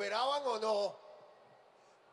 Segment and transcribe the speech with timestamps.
[0.00, 0.96] esperaban o no?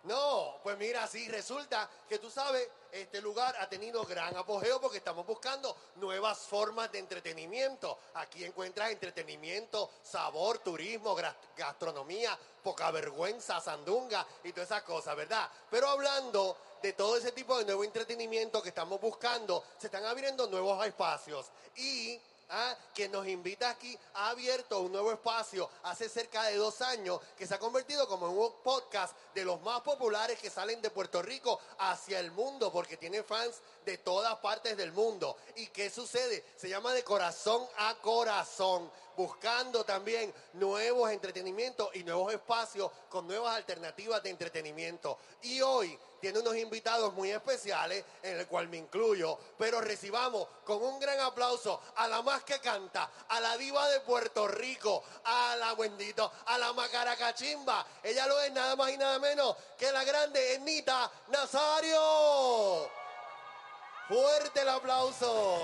[0.03, 4.97] No, pues mira, sí, resulta que tú sabes, este lugar ha tenido gran apogeo porque
[4.97, 7.97] estamos buscando nuevas formas de entretenimiento.
[8.15, 11.15] Aquí encuentras entretenimiento, sabor, turismo,
[11.57, 15.49] gastronomía, poca vergüenza, sandunga y todas esas cosas, ¿verdad?
[15.69, 20.47] Pero hablando de todo ese tipo de nuevo entretenimiento que estamos buscando, se están abriendo
[20.47, 26.43] nuevos espacios y Ah, que nos invita aquí, ha abierto un nuevo espacio hace cerca
[26.43, 30.39] de dos años que se ha convertido como en un podcast de los más populares
[30.39, 34.93] que salen de Puerto Rico hacia el mundo porque tiene fans de todas partes del
[34.93, 35.35] mundo.
[35.57, 36.45] ¿Y qué sucede?
[36.55, 43.57] Se llama de corazón a corazón, buscando también nuevos entretenimientos y nuevos espacios con nuevas
[43.57, 45.17] alternativas de entretenimiento.
[45.41, 50.83] Y hoy tiene unos invitados muy especiales, en el cual me incluyo, pero recibamos con
[50.83, 55.55] un gran aplauso a la más que canta, a la diva de Puerto Rico, a
[55.57, 57.85] la bendito, a la macaracachimba.
[58.03, 62.89] Ella lo es nada más y nada menos que la grande Enita Nazario.
[64.07, 65.59] Fuerte el aplauso.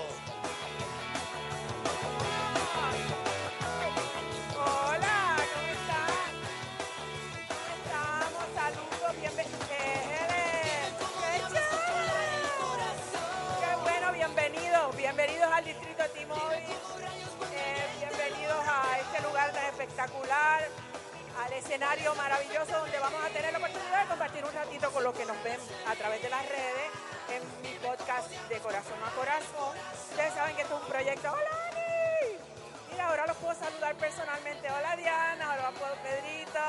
[21.74, 25.24] Escenario maravilloso donde vamos a tener la oportunidad de compartir un ratito con los que
[25.26, 25.58] nos ven
[25.88, 26.90] a través de las redes
[27.28, 29.76] en mi podcast de corazón a corazón.
[30.08, 31.32] Ustedes saben que esto es un proyecto.
[31.32, 32.38] ¡Hola, Ani!
[32.92, 34.70] Mira, ahora los puedo saludar personalmente.
[34.70, 35.72] Hola, Diana.
[35.76, 36.60] Puedo Pedrito.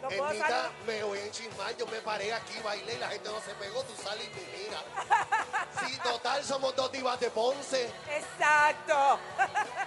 [0.00, 0.70] Los puedo saludar.
[0.86, 3.82] me voy a enchismar, yo me paré aquí, bailé y la gente no se pegó,
[3.82, 4.80] tú sales y me mira.
[5.86, 7.92] Sí, total, somos dos divas de Ponce.
[8.08, 9.18] Exacto.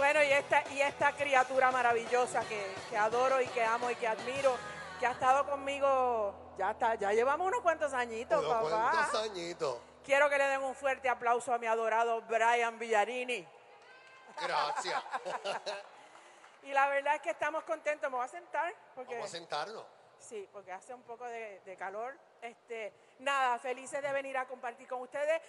[0.00, 4.08] bueno, y esta, y esta criatura maravillosa que, que adoro y que amo y que
[4.08, 4.56] admiro,
[4.98, 8.90] que ha estado conmigo, ya está, ya llevamos unos cuantos añitos, Unos papá.
[8.92, 9.78] cuantos añitos.
[10.02, 13.46] Quiero que le den un fuerte aplauso a mi adorado Brian Villarini.
[14.40, 15.02] Gracias.
[16.62, 18.10] Y la verdad es que estamos contentos.
[18.10, 19.82] Me voy a sentar porque Vamos a sentarnos.
[20.18, 22.14] Sí, porque hace un poco de, de calor.
[22.42, 25.40] Este, nada, felices de venir a compartir con ustedes.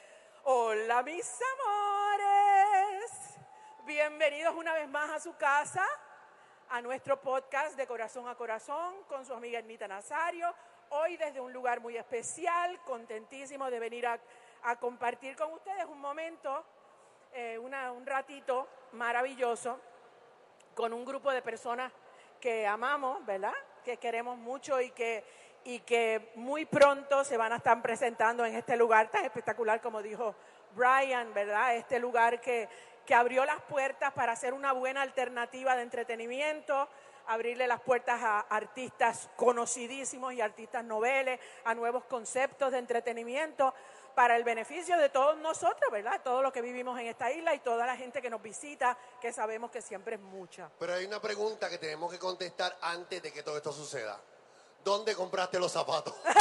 [0.45, 1.29] Hola, mis
[1.59, 3.11] amores.
[3.95, 5.85] Bienvenidos una vez más a su casa,
[6.69, 10.47] a nuestro podcast de Corazón a Corazón con su amiga Ernita Nazario.
[10.91, 14.17] Hoy desde un lugar muy especial, contentísimo de venir a,
[14.63, 16.63] a compartir con ustedes un momento,
[17.33, 19.77] eh, una- un ratito maravilloso
[20.73, 21.91] con un grupo de personas
[22.39, 23.53] que amamos, ¿verdad?
[23.83, 25.25] Que queremos mucho y que,
[25.65, 30.01] y que muy pronto se van a estar presentando en este lugar tan espectacular como
[30.01, 30.33] dijo
[30.75, 31.75] Brian, ¿verdad?
[31.75, 32.69] Este lugar que,
[33.05, 36.87] que abrió las puertas para hacer una buena alternativa de entretenimiento,
[37.27, 43.73] abrirle las puertas a artistas conocidísimos y artistas noveles, a nuevos conceptos de entretenimiento
[44.15, 46.19] para el beneficio de todos nosotros, ¿verdad?
[46.23, 49.31] Todos los que vivimos en esta isla y toda la gente que nos visita, que
[49.31, 50.69] sabemos que siempre es mucha.
[50.79, 54.19] Pero hay una pregunta que tenemos que contestar antes de que todo esto suceda.
[54.83, 56.13] ¿Dónde compraste los zapatos?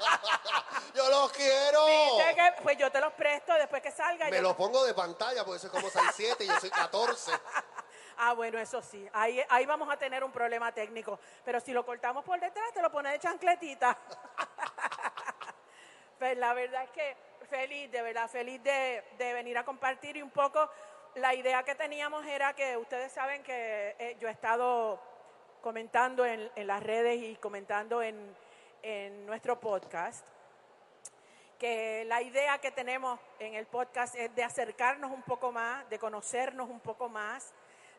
[0.94, 1.86] Yo los quiero.
[1.86, 3.79] ¿Viste que- Pues yo te los presto después
[4.18, 4.30] salga.
[4.30, 7.32] Me yo- los pongo de pantalla porque soy como 6'7 y yo soy 14.
[8.18, 9.08] Ah, bueno, eso sí.
[9.12, 11.18] Ahí, ahí vamos a tener un problema técnico.
[11.44, 13.96] Pero si lo cortamos por detrás, te lo pones de chancletita.
[16.18, 17.16] pues la verdad es que
[17.48, 20.68] feliz, de verdad, feliz de, de venir a compartir y un poco
[21.14, 25.00] la idea que teníamos era que ustedes saben que eh, yo he estado
[25.62, 28.36] comentando en, en las redes y comentando en,
[28.82, 30.26] en nuestro podcast
[31.60, 35.98] que la idea que tenemos en el podcast es de acercarnos un poco más, de
[35.98, 37.52] conocernos un poco más,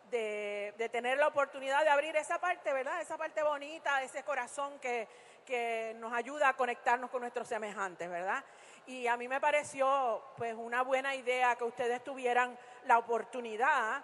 [0.09, 2.99] de, tener la oportunidad de abrir esa parte, ¿verdad?
[3.01, 5.07] Esa parte bonita, ese corazón que,
[5.45, 8.43] que nos ayuda a conectarnos con nuestros semejantes, ¿verdad?
[8.87, 14.03] Y a mí me pareció pues una buena idea que ustedes tuvieran la oportunidad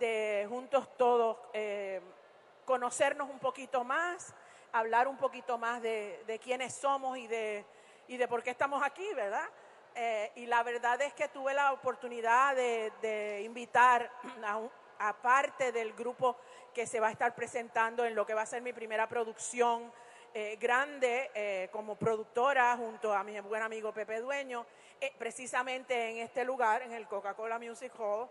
[0.00, 2.00] de juntos todos eh,
[2.64, 4.34] conocernos un poquito más,
[4.72, 7.64] hablar un poquito más de, de quiénes somos y de,
[8.08, 9.48] y de por qué estamos aquí, ¿verdad?
[9.94, 14.10] Eh, y la verdad es que tuve la oportunidad de, invitar
[14.98, 16.36] a, parte del grupo
[16.74, 19.92] que se va a estar presentando en lo que va a ser mi primera producción
[20.34, 24.66] eh, grande eh, como productora junto a mi buen amigo Pepe Dueño,
[25.16, 28.28] precisamente en este lugar, en el Coca-Cola Music Hall,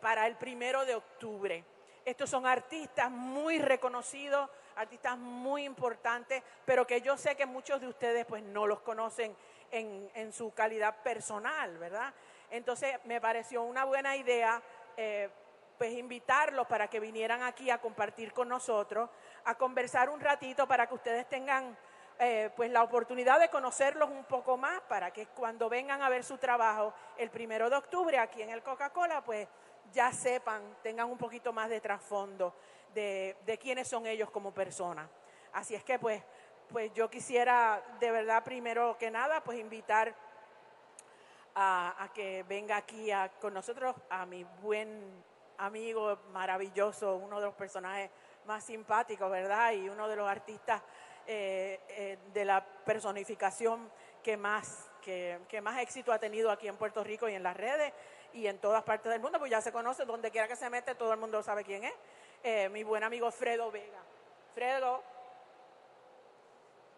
[0.00, 1.64] para el primero de octubre.
[2.04, 7.88] Estos son artistas muy reconocidos, artistas muy importantes, pero que yo sé que muchos de
[7.88, 9.36] ustedes pues no los conocen
[9.70, 12.12] en, su calidad personal, ¿verdad?
[12.50, 14.62] Entonces me pareció una buena idea
[14.96, 15.30] eh,
[15.78, 19.08] pues invitarlos para que vinieran aquí a compartir con nosotros,
[19.44, 21.76] a conversar un ratito para que ustedes tengan
[22.18, 26.22] eh, pues la oportunidad de conocerlos un poco más para que cuando vengan a ver
[26.22, 29.48] su trabajo el primero de octubre aquí en el Coca-Cola, pues
[29.92, 32.54] ya sepan, tengan un poquito más de trasfondo
[32.94, 35.08] de, quiénes son ellos como personas.
[35.52, 36.22] Así es que pues,
[36.68, 40.14] pues yo quisiera de verdad primero que nada pues invitar
[41.54, 43.10] a, que venga aquí
[43.40, 45.22] con nosotros a mi buen
[45.58, 48.10] amigo maravilloso, uno de los personajes
[48.46, 49.72] más simpáticos, ¿verdad?
[49.72, 50.82] Y uno de los artistas
[51.26, 53.90] eh, eh, de la personificación
[54.22, 57.92] que más, que, más éxito ha tenido aquí en Puerto Rico y en las redes
[58.32, 60.94] y en todas partes del mundo, pues ya se conoce, donde quiera que se mete,
[60.94, 61.92] todo el mundo sabe quién es.
[62.44, 64.02] Eh, mi buen amigo Fredo Vega.
[64.52, 65.02] Fredo.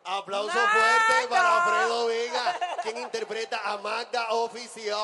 [0.07, 4.97] Aplauso fuerte para Fredo Vega, quien interpreta a Magda Oficial.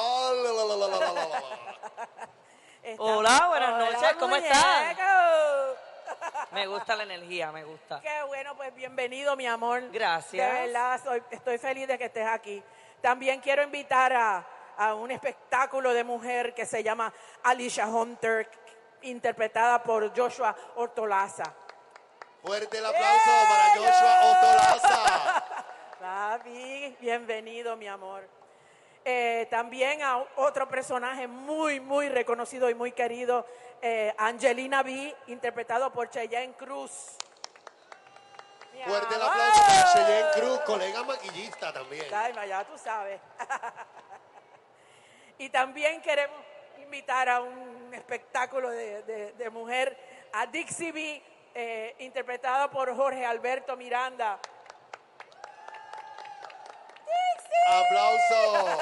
[2.98, 4.96] Hola, buenas noches, ¿cómo están?
[6.52, 8.00] Me gusta la energía, me gusta.
[8.00, 9.88] Qué bueno, pues bienvenido, mi amor.
[9.92, 10.32] Gracias.
[10.32, 11.00] De verdad,
[11.30, 12.60] estoy feliz de que estés aquí.
[13.00, 14.44] También quiero invitar a,
[14.76, 18.50] a un espectáculo de mujer que se llama Alicia Hunter,
[19.02, 21.44] interpretada por Joshua Ortolaza.
[22.42, 25.44] Fuerte el aplauso para Joshua Ortolaza.
[26.00, 28.26] Papi, bienvenido, mi amor.
[29.04, 33.46] Eh, también a otro personaje muy, muy reconocido y muy querido,
[33.80, 37.16] eh, Angelina B, interpretado por Cheyenne Cruz.
[38.86, 42.06] Fuerte el aplauso para Cheyenne Cruz, colega maquillista también.
[42.08, 43.20] ya tú sabes.
[45.38, 46.49] y también queremos
[46.90, 49.96] invitar a un espectáculo de, mujer,
[50.32, 51.22] a Dixie B,
[51.54, 54.40] eh, interpretado por Jorge Alberto Miranda.
[57.68, 58.78] Aplauso.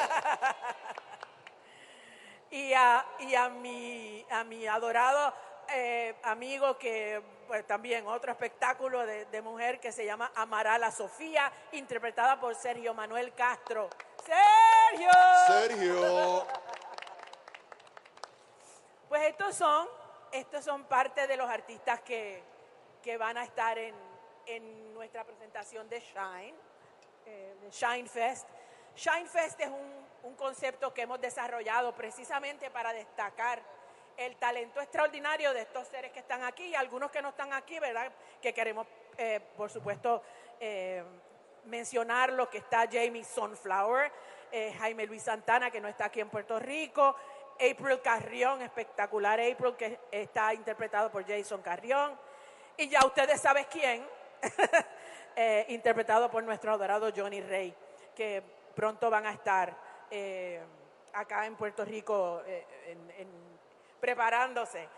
[2.51, 5.35] y a, y a, mi, a mi adorado
[5.69, 11.53] eh, amigo que pues, también otro espectáculo de, de, mujer que se llama Amarala Sofía,
[11.73, 13.91] interpretada por Sergio Manuel Castro.
[14.25, 15.11] Sergio.
[15.47, 16.47] Sergio.
[19.09, 19.89] Pues estos son,
[20.33, 22.43] estos son parte de los artistas que,
[23.03, 23.95] que van a estar en,
[24.45, 26.55] en nuestra presentación de Shine,
[27.25, 28.47] eh, Shine Fest.
[28.95, 33.63] Shine Fest es un, un concepto que hemos desarrollado precisamente para destacar
[34.19, 37.79] el talento extraordinario de estos seres que están aquí y algunos que no están aquí,
[37.79, 38.13] ¿verdad?
[38.43, 38.87] Que queremos,
[39.17, 40.23] eh, por supuesto,
[40.61, 41.03] eh,
[41.65, 44.11] mencionar lo que está Jamie Sunflower,
[44.51, 47.15] eh, Jaime Luis Santana, que no está aquí en Puerto Rico,
[47.61, 52.19] April Carrión, espectacular April, que está interpretado por Jason Carrión,
[52.77, 54.07] y ya ustedes saben quién,
[55.69, 57.75] interpretado por nuestro adorado Johnny Rey,
[58.15, 58.43] que
[58.75, 59.77] pronto van a estar
[61.13, 63.49] acá en Puerto Rico en
[64.01, 64.89] preparándose.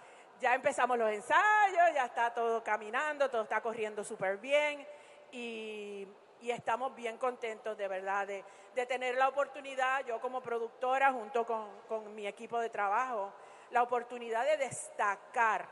[0.41, 4.87] Ya empezamos los ensayos, ya está todo caminando, todo está corriendo súper bien
[5.33, 6.07] y,
[6.49, 8.45] estamos bien contentos de verdad de,
[8.87, 13.31] tener la oportunidad, yo como productora junto con, mi equipo de trabajo,
[13.71, 15.69] la oportunidad de destacar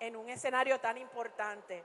[0.00, 1.84] en un escenario tan importante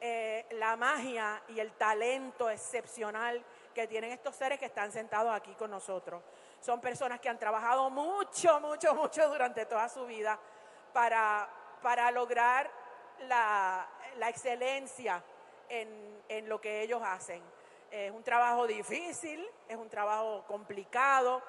[0.00, 3.42] eh, la magia y el talento excepcional
[3.74, 6.22] que tienen estos seres que están sentados aquí con nosotros.
[6.60, 10.38] Son personas que han trabajado mucho, mucho, mucho durante toda su vida
[10.92, 11.48] para,
[11.82, 12.70] para lograr
[13.26, 13.88] la,
[14.28, 15.22] excelencia
[15.68, 17.42] en, lo que ellos hacen.
[17.90, 21.42] Es un trabajo difícil, es un trabajo complicado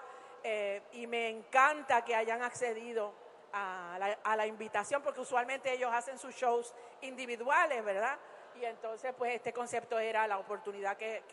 [0.44, 3.14] eh, y me encanta que hayan accedido
[3.52, 8.18] a la, invitación porque usualmente ellos hacen sus shows individuales, ¿verdad?
[8.56, 11.24] Y entonces pues este concepto era la oportunidad que,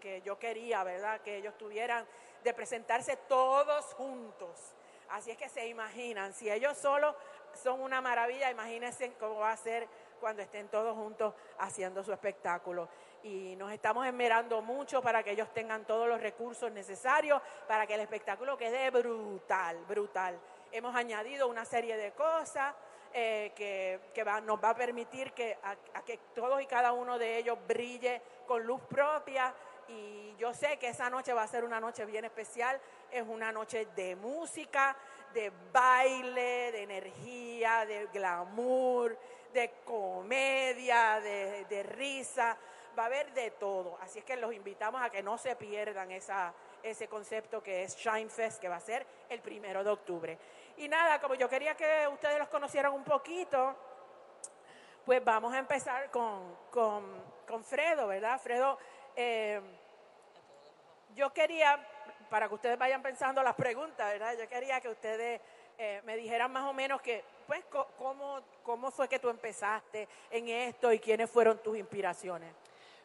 [0.00, 1.20] que yo quería, ¿verdad?
[1.22, 2.06] Que ellos tuvieran
[2.44, 4.74] de presentarse todos juntos.
[5.08, 7.14] Así es que se imaginan, si ellos solo
[7.54, 9.86] son una maravilla, imagínense cómo va a ser
[10.22, 12.88] cuando estén todos juntos haciendo su espectáculo.
[13.24, 17.94] Y nos estamos esmerando mucho para que ellos tengan todos los recursos necesarios para que
[17.94, 20.38] el espectáculo quede brutal, brutal.
[20.70, 22.72] Hemos añadido una serie de cosas
[23.12, 25.58] eh, que, nos va a permitir que,
[26.06, 29.52] que todos y cada uno de ellos brille con luz propia
[29.88, 32.80] y yo sé que esa noche va a ser una noche bien especial.
[33.10, 34.96] Es una noche de música,
[35.34, 39.18] de baile, de energía, de glamour,
[39.52, 42.56] de comedia, de, risa.
[42.98, 43.98] Va a haber de todo.
[44.00, 48.28] Así es que los invitamos a que no se pierdan ese concepto que es Shine
[48.28, 50.38] Fest, que va a ser el primero de octubre.
[50.76, 53.74] Y nada, como yo quería que ustedes los conocieran un poquito,
[55.04, 58.40] pues vamos a empezar con, con Fredo, ¿verdad?
[58.40, 58.78] Fredo
[59.16, 59.60] eh,
[61.14, 61.78] yo quería,
[62.30, 64.34] para que ustedes vayan pensando las preguntas, ¿verdad?
[64.38, 65.40] Yo quería que ustedes
[65.78, 67.64] eh, me dijeran más o menos que pues,
[67.98, 72.54] cómo, cómo fue que tú empezaste en esto y quiénes fueron tus inspiraciones.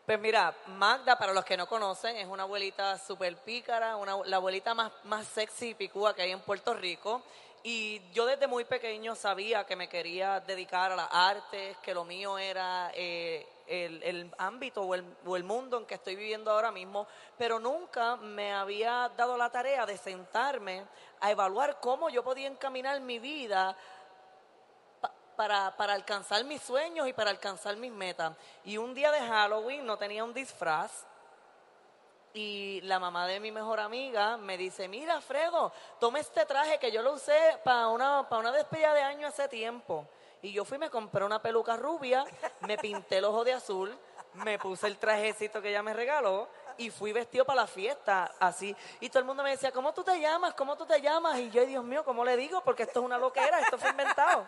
[0.06, 4.38] Pues mira, Magda, para los que no conocen, es una abuelita súper pícara, una, la
[4.38, 7.22] abuelita más, más sexy y picúa que hay en Puerto Rico.
[7.62, 12.06] Y yo desde muy pequeño sabía que me quería dedicar a las artes, que lo
[12.06, 16.72] mío era eh, el, ámbito o el, o el mundo en que estoy viviendo ahora
[16.72, 20.86] mismo, pero nunca me había dado la tarea de sentarme
[21.20, 23.76] a evaluar cómo yo podía encaminar mi vida
[25.38, 28.34] para, para alcanzar mis sueños y para alcanzar mis metas.
[28.66, 31.06] Y un día de Halloween no tenía un disfraz.
[32.34, 36.92] Y la mamá de mi mejor amiga me dice, mira, Fredo, toma este traje que
[36.92, 40.08] yo lo usé para una, para una despedida de año hace tiempo.
[40.42, 42.26] Y yo fui, me compré una peluca rubia,
[42.62, 43.98] me pinté el ojo de azul,
[44.34, 48.76] me puse el trajecito que ella me regaló y fui vestido para la fiesta, así.
[49.00, 50.54] Y todo el mundo me decía, ¿cómo tú te llamas?
[50.54, 51.40] ¿Cómo tú te llamas?
[51.40, 52.62] Y yo, Dios mío, ¿cómo le digo?
[52.64, 54.46] Porque esto es una loquera, esto fue inventado.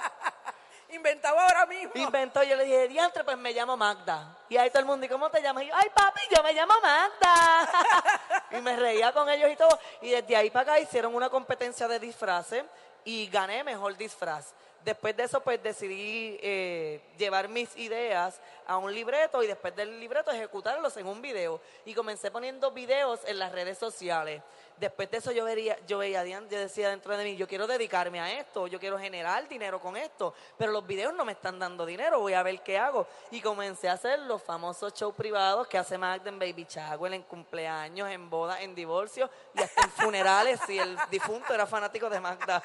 [0.92, 1.92] Inventado ahora mismo.
[1.96, 4.38] Inventó, yo le dije, diantre, pues me llamo Magda.
[4.50, 5.64] Y ahí todo el mundo, ¿y cómo te llamas?
[5.64, 7.70] Y yo, ay papi, yo me llamo Magda.
[8.52, 9.80] y me reía con ellos y todo.
[10.02, 12.64] Y desde ahí para acá hicieron una competencia de disfraces
[13.04, 14.54] y gané mejor disfraz.
[14.84, 20.00] Después de eso, pues decidí eh, llevar mis ideas a un libreto y después del
[20.00, 21.60] libreto ejecutarlos en un video.
[21.86, 24.42] Y comencé poniendo videos en las redes sociales.
[24.80, 28.22] Después de eso yo veía, yo veía, yo decía dentro de mí, yo quiero dedicarme
[28.22, 31.86] a esto, yo quiero generar dinero con esto, pero los videos no me están dando
[31.86, 33.06] dinero, voy a ver qué hago.
[33.32, 37.24] Y comencé a hacer los famosos shows privados que hace Magda en Baby Chagwell, en
[37.24, 42.22] cumpleaños, en bodas, en divorcio y hasta en funerales si el difunto era fanático de
[42.22, 42.64] Magda.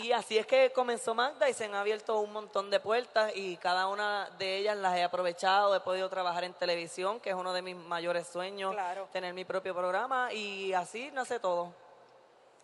[0.00, 3.56] Y así es que comenzó Magda y se han abierto un montón de puertas y
[3.56, 5.74] cada una de ellas las he aprovechado.
[5.74, 8.76] He podido trabajar en televisión, que es uno de mis mayores sueños,
[9.12, 11.74] tener mi propio programa y así nace todo.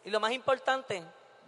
[0.05, 1.03] Y lo más importante,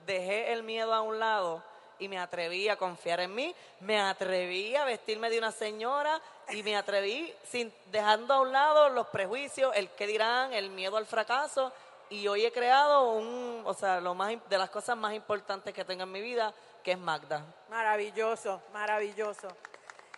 [0.05, 1.63] dejé el miedo a un lado
[2.01, 6.65] y me atreví a confiar en mí, me atreví a vestirme de una señora y
[6.65, 11.07] me atreví sin dejando a un lado los prejuicios, el qué dirán, el miedo al
[11.07, 11.73] fracaso
[12.09, 15.85] y hoy he creado un, o sea, lo más de las cosas más importantes que
[15.85, 17.45] tengo en mi vida, que es Magda.
[17.69, 19.49] Maravilloso, maravilloso.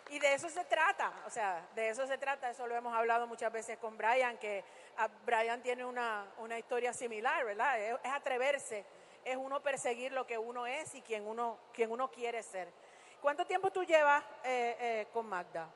[0.09, 3.27] Y de eso se trata, o sea, de eso se trata, eso lo hemos hablado
[3.27, 4.63] muchas veces con Brian, que
[4.97, 7.79] ah, Brian tiene una, una historia similar, ¿verdad?
[7.79, 8.85] Es, atreverse,
[9.23, 12.71] es uno perseguir lo que uno es y quien uno, quien uno quiere ser.
[13.21, 15.69] ¿Cuánto tiempo tú llevas eh, eh, con Magda?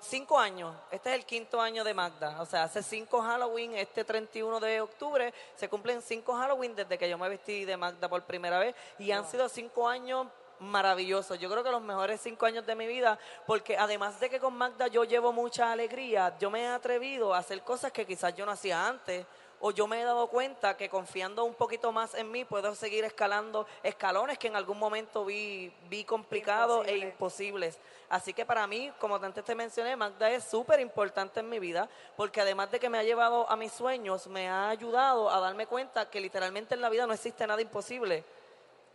[0.00, 0.74] Cinco años.
[0.90, 2.40] Este es el quinto año de Magda.
[2.40, 7.08] O sea, hace cinco Halloween, este 31 de octubre, se cumplen cinco Halloween desde que
[7.08, 8.74] yo me vestí de Magda por primera vez.
[8.98, 10.26] Y han sido cinco años
[10.60, 11.38] maravillosos.
[11.38, 14.56] Yo creo que los mejores cinco años de mi vida, porque además de que con
[14.56, 18.46] Magda yo llevo mucha alegría, yo me he atrevido a hacer cosas que quizás yo
[18.46, 19.26] no hacía antes
[19.66, 23.02] o yo me he dado cuenta que confiando un poquito más en mí puedo seguir
[23.02, 27.78] escalando escalones que en algún momento vi, vi complicados e imposibles.
[28.10, 31.88] Así que para mí, como antes te mencioné, Magda es súper importante en mi vida
[32.14, 35.66] porque además de que me ha llevado a mis sueños, me ha ayudado a darme
[35.66, 38.22] cuenta que literalmente en la vida no existe nada imposible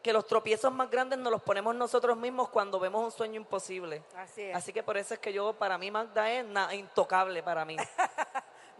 [0.04, 4.04] que los tropiezos más grandes nos los ponemos nosotros mismos cuando vemos un sueño imposible.
[4.16, 4.56] Así es.
[4.56, 7.76] Así que por eso es que yo, para mí, Magda es intocable para mí.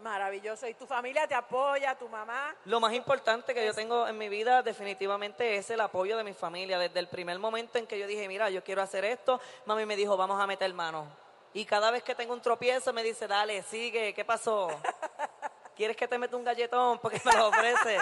[0.02, 0.66] Maravilloso.
[0.66, 2.54] ¿Y tu familia te apoya, tu mamá?
[2.64, 6.32] Lo más importante que yo tengo en mi vida definitivamente es el apoyo de mi
[6.32, 6.78] familia.
[6.78, 9.96] Desde el primer momento en que yo dije, mira, yo quiero hacer esto, mami me
[9.96, 11.06] dijo, vamos a meter mano.
[11.52, 14.68] Y cada vez que tengo un tropiezo me dice, dale, sigue, ¿qué pasó?
[15.76, 16.98] ¿Quieres que te meta un galletón?
[16.98, 17.98] Porque me lo ofrece.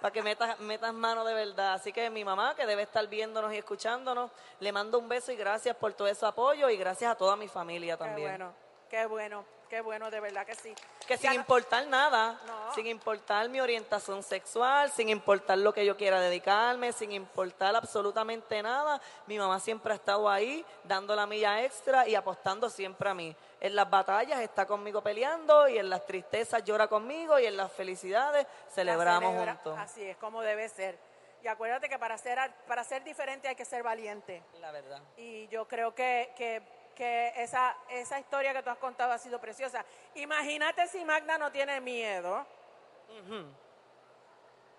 [0.00, 1.74] para que metas, metas mano de verdad.
[1.74, 5.36] Así que mi mamá, que debe estar viéndonos y escuchándonos, le mando un beso y
[5.36, 8.30] gracias por todo ese apoyo y gracias a toda mi familia también.
[8.30, 8.54] Qué bueno,
[8.88, 9.55] qué bueno.
[9.68, 10.74] Qué bueno, de verdad que sí.
[11.08, 12.38] Que sin importar nada,
[12.74, 18.62] sin importar mi orientación sexual, sin importar lo que yo quiera dedicarme, sin importar absolutamente
[18.62, 23.14] nada, mi mamá siempre ha estado ahí, dando la milla extra y apostando siempre a
[23.14, 23.34] mí.
[23.60, 27.72] En las batallas está conmigo peleando y en las tristezas llora conmigo y en las
[27.72, 29.78] felicidades celebramos juntos.
[29.78, 30.96] Así es, como debe ser.
[31.42, 34.42] Y acuérdate que para ser, para ser diferente hay que ser valiente.
[34.60, 35.00] La verdad.
[35.16, 36.62] Y yo creo que, que
[36.96, 39.84] que esa, esa historia que tú has contado ha sido preciosa.
[40.14, 42.44] Imagínate si Magda no tiene miedo,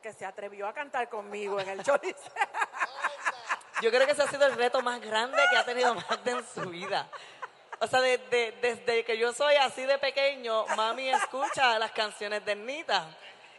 [0.02, 2.16] que se atrevió a cantar conmigo en el Cholis.
[3.82, 6.46] Yo creo que ese ha sido el reto más grande que ha tenido Magda en
[6.48, 7.08] su vida.
[7.80, 13.08] O sea, desde que yo soy así de pequeño, mami escucha las canciones de Nita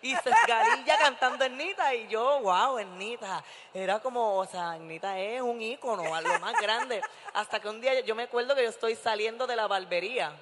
[0.03, 3.43] y se esgarilla cantando Ernita y yo, wow, Ernita.
[3.73, 7.03] Era como, o sea, Ernita es un ícono, algo más grande.
[7.35, 10.33] Hasta que un día yo me acuerdo que yo estoy saliendo de la barbería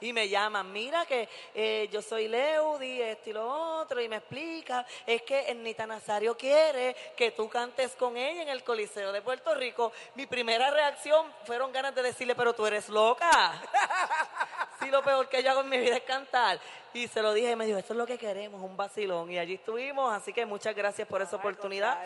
[0.00, 4.16] Y me llaman, mira que eh, yo soy Leudi, esto y lo otro, y me
[4.16, 9.22] explica, es que Ernita Nazario quiere que tú cantes con ella en el Coliseo de
[9.22, 9.92] Puerto Rico.
[10.14, 13.28] Mi primera reacción fueron ganas de decirle, pero tú eres loca.
[14.78, 16.60] Sí, lo peor que yo hago en mi vida es cantar.
[16.96, 19.30] Y se lo dije y me dijo, esto es lo que queremos, un vacilón.
[19.30, 21.98] Y allí estuvimos, así que muchas gracias por esa oportunidad.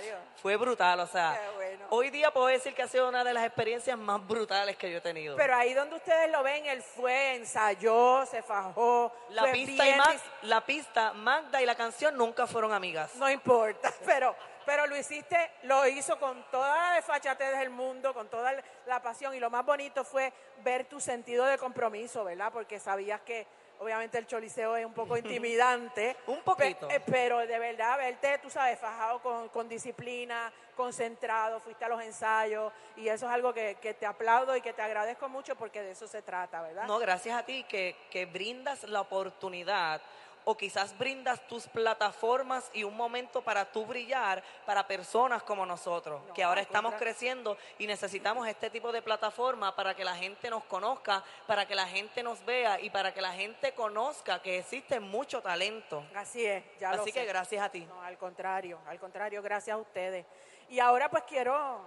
[0.42, 1.86] Fue brutal, o sea, bueno.
[1.90, 4.98] hoy día puedo decir que ha sido una de las experiencias más brutales que yo
[4.98, 5.36] he tenido.
[5.36, 9.12] Pero ahí donde ustedes lo ven, él fue, ensayó, se fajó.
[9.28, 13.14] La fue pista, y Mag- la pista, Magda y la canción nunca fueron amigas.
[13.14, 14.34] No importa, pero,
[14.66, 18.52] pero lo hiciste, lo hizo con toda la desfachatez del mundo, con toda
[18.86, 19.36] la pasión.
[19.36, 20.32] Y lo más bonito fue
[20.64, 22.50] ver tu sentido de compromiso, ¿verdad?
[22.52, 23.46] Porque sabías que
[23.80, 26.16] obviamente el choliseo es un poco intimidante.
[26.28, 26.86] Un poquito.
[26.88, 31.88] Pe- eh, pero de verdad, verte, tú sabes, fajado con, con disciplina, concentrado, fuiste a
[31.88, 32.72] los ensayos.
[32.96, 35.92] Y eso es algo que, que te aplaudo y que te agradezco mucho porque de
[35.92, 36.86] eso se trata, ¿verdad?
[36.86, 40.00] No, gracias a ti que, que brindas la oportunidad
[40.44, 46.22] o quizás brindas tus plataformas y un momento para tú brillar para personas como nosotros,
[46.26, 50.48] No, que ahora estamos creciendo y necesitamos este tipo de plataforma para que la gente
[50.50, 54.58] nos conozca, para que la gente nos vea y para que la gente conozca que
[54.58, 56.04] existe mucho talento.
[56.14, 57.26] Así es, ya lo Así que sé.
[57.26, 57.80] gracias a ti.
[57.86, 60.24] No, al contrario, al contrario, gracias a ustedes.
[60.70, 61.80] Y ahora pues quiero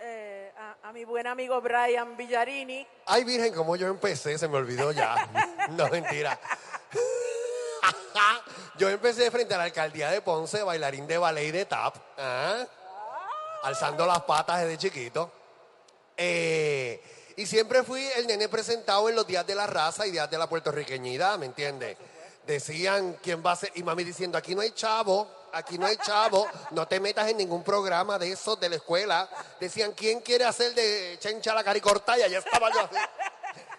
[0.00, 2.86] eh, a, a mi buen amigo Brian Villarini.
[3.06, 5.28] Ay, Virgen, como yo empecé, se me olvidó ya.
[5.70, 6.38] No, mentira.
[8.76, 12.66] Yo empecé frente a la alcaldía de Ponce, bailarín de ballet y de tap, ¿ah?
[13.62, 15.30] alzando las patas desde chiquito.
[16.16, 17.02] Eh,
[17.36, 20.38] y siempre fui el nene presentado en los días de la raza y días de
[20.38, 21.96] la puertorriqueñidad, ¿me entiendes?
[22.46, 25.96] Decían quién va a ser, y mami diciendo, aquí no hay chavo, aquí no hay
[25.96, 29.28] chavo, no te metas en ningún programa de esos de la escuela.
[29.60, 32.18] Decían, ¿quién quiere hacer de chencha la caricorta?
[32.18, 32.96] Y allá estaba yo así,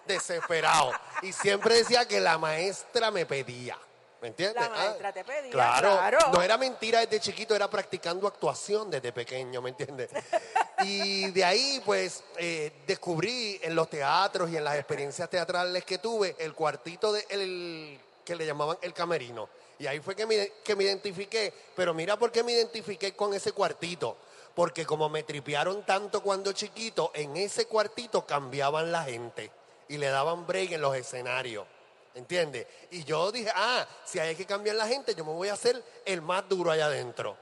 [0.06, 0.92] desesperado.
[1.22, 3.78] Y siempre decía que la maestra me pedía.
[4.24, 4.62] ¿Me entiendes?
[4.62, 6.18] La maestra te pedía, Claro, claro.
[6.32, 10.08] no era mentira desde chiquito, era practicando actuación desde pequeño, ¿me entiendes?
[10.82, 15.98] Y de ahí, pues, eh, descubrí en los teatros y en las experiencias teatrales que
[15.98, 19.50] tuve el cuartito de el, que le llamaban el camerino.
[19.78, 21.52] Y ahí fue que me, que me identifiqué.
[21.76, 24.16] Pero mira por qué me identifiqué con ese cuartito.
[24.54, 29.50] Porque como me tripearon tanto cuando chiquito, en ese cuartito cambiaban la gente
[29.88, 31.66] y le daban break en los escenarios.
[32.14, 32.66] ¿Entiendes?
[32.92, 35.82] Y yo dije, ah, si hay que cambiar la gente, yo me voy a hacer
[36.04, 37.36] el más duro allá adentro.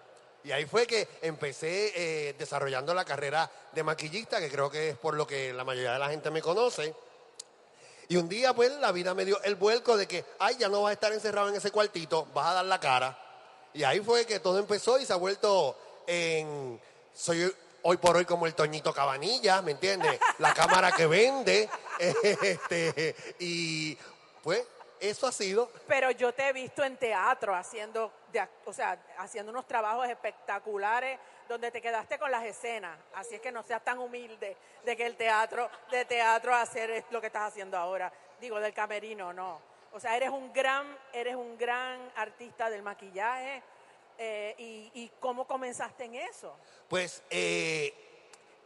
[0.45, 4.97] Y ahí fue que empecé eh, desarrollando la carrera de maquillista, que creo que es
[4.97, 6.95] por lo que la mayoría de la gente me conoce.
[8.09, 10.83] Y un día, pues, la vida me dio el vuelco de que, ay, ya no
[10.83, 13.19] vas a estar encerrado en ese cuartito, vas a dar la cara.
[13.75, 16.81] Y ahí fue que todo empezó y se ha vuelto en.
[17.15, 20.19] Soy hoy por hoy como el Toñito Cabanilla, ¿me entiendes?
[20.39, 21.69] La cámara que vende.
[21.99, 23.97] este, y
[24.43, 24.67] pues,
[25.01, 25.71] eso ha sido.
[25.89, 31.19] Pero yo te he visto en teatro haciendo, de o sea, haciendo unos trabajos espectaculares
[31.49, 32.97] donde te quedaste con las escenas.
[33.15, 37.05] Así es que no seas tan humilde de que el teatro, de teatro hacer es
[37.11, 38.13] lo que estás haciendo ahora.
[38.41, 39.61] Digo, del camerino, no.
[39.93, 43.63] O sea, eres un gran, eres un gran artista del maquillaje.
[44.19, 46.55] eh, y, y cómo comenzaste en eso?
[46.89, 48.12] Pues eh,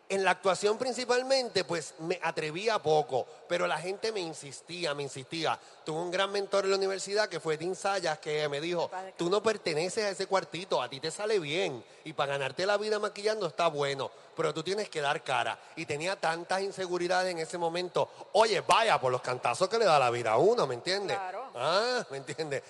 [0.08, 5.58] en la actuación principalmente, pues me atrevía poco, pero la gente me insistía, me insistía.
[5.84, 9.28] Tuve un gran mentor en la universidad que fue Dean Sayas, que me dijo, tú
[9.28, 12.98] no perteneces a ese cuartito, a ti te sale bien y para ganarte la vida
[12.98, 15.58] maquillando está bueno, pero tú tienes que dar cara.
[15.76, 18.08] Y tenía tantas inseguridades en ese momento.
[18.32, 21.16] Oye, vaya, por los cantazos que le da la vida a uno, ¿me entiendes?
[21.16, 21.46] Claro.
[21.54, 22.62] Ah, ¿me entiendes?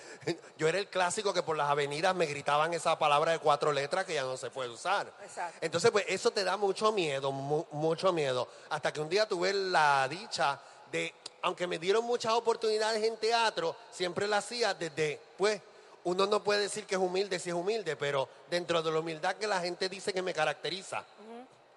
[0.57, 4.05] Yo era el clásico que por las avenidas me gritaban esa palabra de cuatro letras
[4.05, 5.11] que ya no se puede usar.
[5.23, 5.57] Exacto.
[5.61, 8.47] Entonces, pues eso te da mucho miedo, mu- mucho miedo.
[8.69, 10.59] Hasta que un día tuve la dicha
[10.91, 15.61] de, aunque me dieron muchas oportunidades en teatro, siempre la hacía desde, pues,
[16.05, 19.35] uno no puede decir que es humilde si es humilde, pero dentro de la humildad
[19.35, 21.03] que la gente dice que me caracteriza,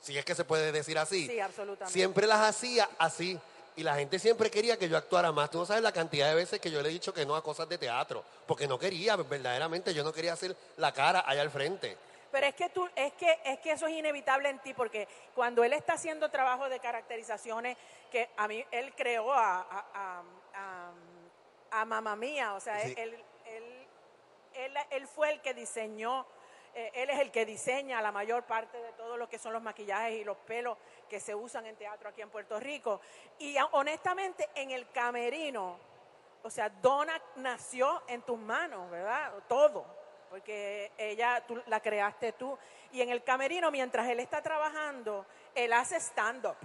[0.00, 1.92] si es que se puede decir así, Sí, absolutamente.
[1.92, 3.38] siempre las hacía así.
[3.76, 5.50] Y la gente siempre quería que yo actuara más.
[5.50, 7.42] Tú no sabes la cantidad de veces que yo le he dicho que no a
[7.42, 11.50] cosas de teatro, porque no quería, verdaderamente, yo no quería hacer la cara allá al
[11.50, 11.96] frente.
[12.32, 15.64] Pero es que tú, es que, es que eso es inevitable en ti, porque cuando
[15.64, 17.76] él está haciendo trabajo de caracterizaciones,
[18.10, 20.22] que a mí él creó a, a, a,
[20.54, 20.92] a-
[21.80, 22.94] a Mamma Mía, o sea, Sí.
[22.98, 23.86] él, él,
[24.54, 26.26] él, él fue el que diseñó,
[26.74, 29.62] eh, él es el que diseña la mayor parte de todo lo que son los
[29.62, 30.78] maquillajes y los pelos
[31.08, 33.00] que se usan en teatro aquí en Puerto Rico.
[33.38, 35.78] Y honestamente, en el camerino,
[36.42, 39.32] o sea, Donna nació en tus manos, ¿verdad?
[39.48, 39.84] Todo,
[40.30, 42.56] porque ella tú, la creaste tú.
[42.92, 46.56] Y en el camerino, mientras él está trabajando, él hace stand-up.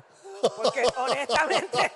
[0.56, 1.92] Porque honestamente,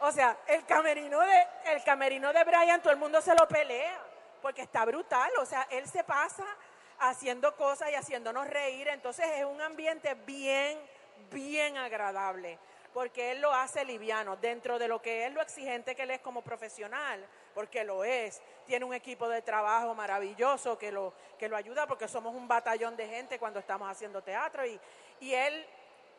[0.00, 3.98] o sea, el camerino de el camerino de Brian todo el mundo se lo pelea
[4.42, 6.44] porque está brutal, o sea, él se pasa
[6.98, 10.78] haciendo cosas y haciéndonos reír, entonces es un ambiente bien
[11.30, 12.58] bien agradable
[12.96, 16.20] porque él lo hace liviano dentro de lo que es lo exigente que él es
[16.20, 17.22] como profesional,
[17.54, 18.40] porque lo es.
[18.64, 22.96] Tiene un equipo de trabajo maravilloso que lo, que lo ayuda porque somos un batallón
[22.96, 24.80] de gente cuando estamos haciendo teatro y,
[25.20, 25.66] y él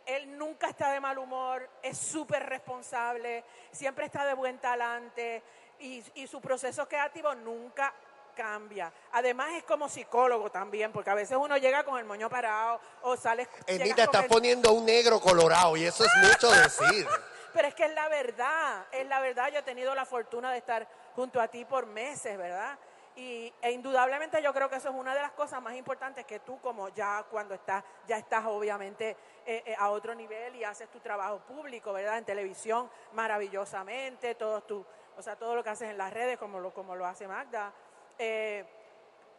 [0.05, 5.41] él nunca está de mal humor, es súper responsable, siempre está de buen talante
[5.79, 7.91] y, y, su proceso creativo nunca
[8.37, 8.93] cambia.
[9.11, 13.17] Además es como psicólogo también, porque a veces uno llega con el moño parado o
[13.17, 13.49] sale...
[13.65, 17.07] Emita, estás poniendo un negro colorado y eso es mucho decir.
[17.53, 19.49] Pero es que es la verdad, es la verdad.
[19.51, 22.77] Yo he tenido la fortuna de estar junto a ti por meses, ¿verdad?
[23.15, 26.39] Y, e indudablemente yo creo que eso es una de las cosas más importantes que
[26.41, 30.87] tú como ya cuando estás, ya estás obviamente eh, eh, a otro nivel y haces
[30.91, 32.19] tu trabajo público, ¿verdad?
[32.19, 34.85] En televisión maravillosamente, todo tu,
[35.17, 37.73] o sea, todo lo que haces en las redes como lo, como lo hace Magda.
[38.19, 38.65] Eh,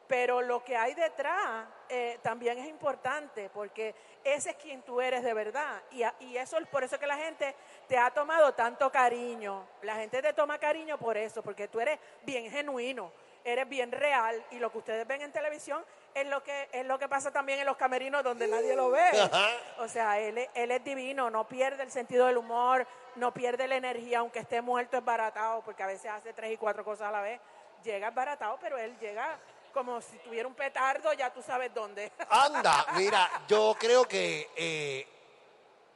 [0.08, 5.22] pero lo que hay detrás eh, también es importante porque ese es quien tú eres
[5.22, 5.82] de verdad.
[5.90, 7.54] Y, y, eso es por eso que la gente
[7.86, 9.66] te ha tomado tanto cariño.
[9.82, 13.12] La gente te toma cariño por eso, porque tú eres bien genuino,
[13.44, 14.42] eres bien real.
[14.50, 17.60] Y lo que ustedes ven en televisión es lo que, es lo que pasa también
[17.60, 19.10] en los camerinos donde nadie lo ve.
[19.78, 23.76] O sea, él, él es divino, no pierde el sentido del humor, no pierde la
[23.76, 27.12] energía, aunque esté muerto, es baratado, porque a veces hace tres y cuatro cosas a
[27.12, 27.40] la vez
[27.84, 29.38] llega baratado, pero él llega
[29.72, 32.10] como si tuviera un petardo, ya tú sabes dónde.
[32.30, 35.06] Anda, mira, yo creo que eh,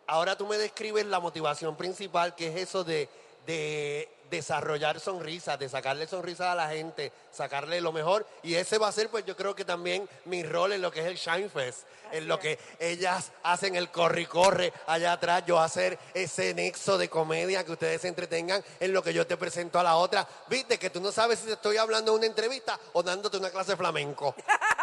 [0.07, 3.09] ahora tú me describes la motivación principal, que es eso de,
[3.47, 8.27] de desarrollar sonrisas, de sacarle sonrisas a la gente, sacarle lo mejor.
[8.43, 11.01] Y ese va a ser, pues yo creo que también mi rol en lo que
[11.01, 11.81] es el Shine Fest,
[12.13, 16.97] en lo que ellas hacen el corre y corre allá atrás, yo hacer ese nexo
[16.97, 20.27] de comedia que ustedes se entretengan en lo que yo te presento a la otra.
[20.49, 23.51] Viste que tú no sabes si te estoy hablando en una entrevista o dándote una
[23.51, 24.35] clase de flamenco.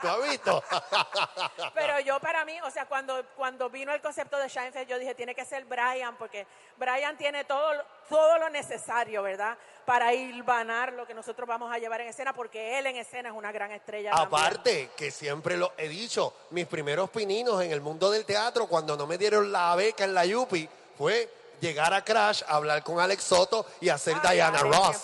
[0.00, 0.62] ¿Tú has visto?
[1.74, 5.14] Pero yo para mí, o sea, cuando, cuando vino el concepto de Shine yo dije,
[5.14, 7.72] tiene que ser Brian, porque Brian tiene todo,
[8.08, 9.56] todo lo necesario, ¿verdad?
[9.84, 13.34] Para hilvanar lo que nosotros vamos a llevar en escena, porque él en escena es
[13.34, 14.12] una gran estrella.
[14.14, 18.96] Aparte, que siempre lo he dicho, mis primeros pininos en el mundo del teatro, cuando
[18.96, 21.30] no me dieron la beca en la Yupi, fue
[21.60, 25.02] llegar a Crash, hablar con Alex Soto y hacer Diana Ross.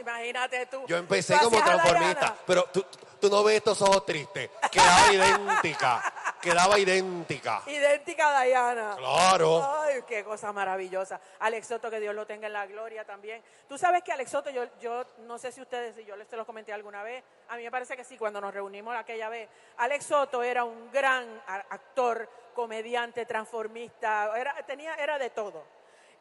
[0.00, 0.84] Imagínate tú.
[0.86, 2.84] Yo empecé como transformista, pero tú,
[3.24, 4.50] tú no ves estos ojos tristes.
[4.70, 6.12] Quedaba idéntica.
[6.42, 7.62] Quedaba idéntica.
[7.66, 8.96] Idéntica a Diana.
[8.98, 9.66] Claro.
[9.80, 11.18] Ay, qué cosa maravillosa.
[11.38, 13.42] Alex Soto, que Dios lo tenga en la gloria también.
[13.66, 16.36] Tú sabes que Alex Soto, yo, yo no sé si ustedes, si yo les se
[16.36, 19.48] lo comenté alguna vez, a mí me parece que sí, cuando nos reunimos aquella vez.
[19.78, 21.26] Alex Soto era un gran
[21.70, 25.64] actor, comediante, transformista, era, tenía, era de todo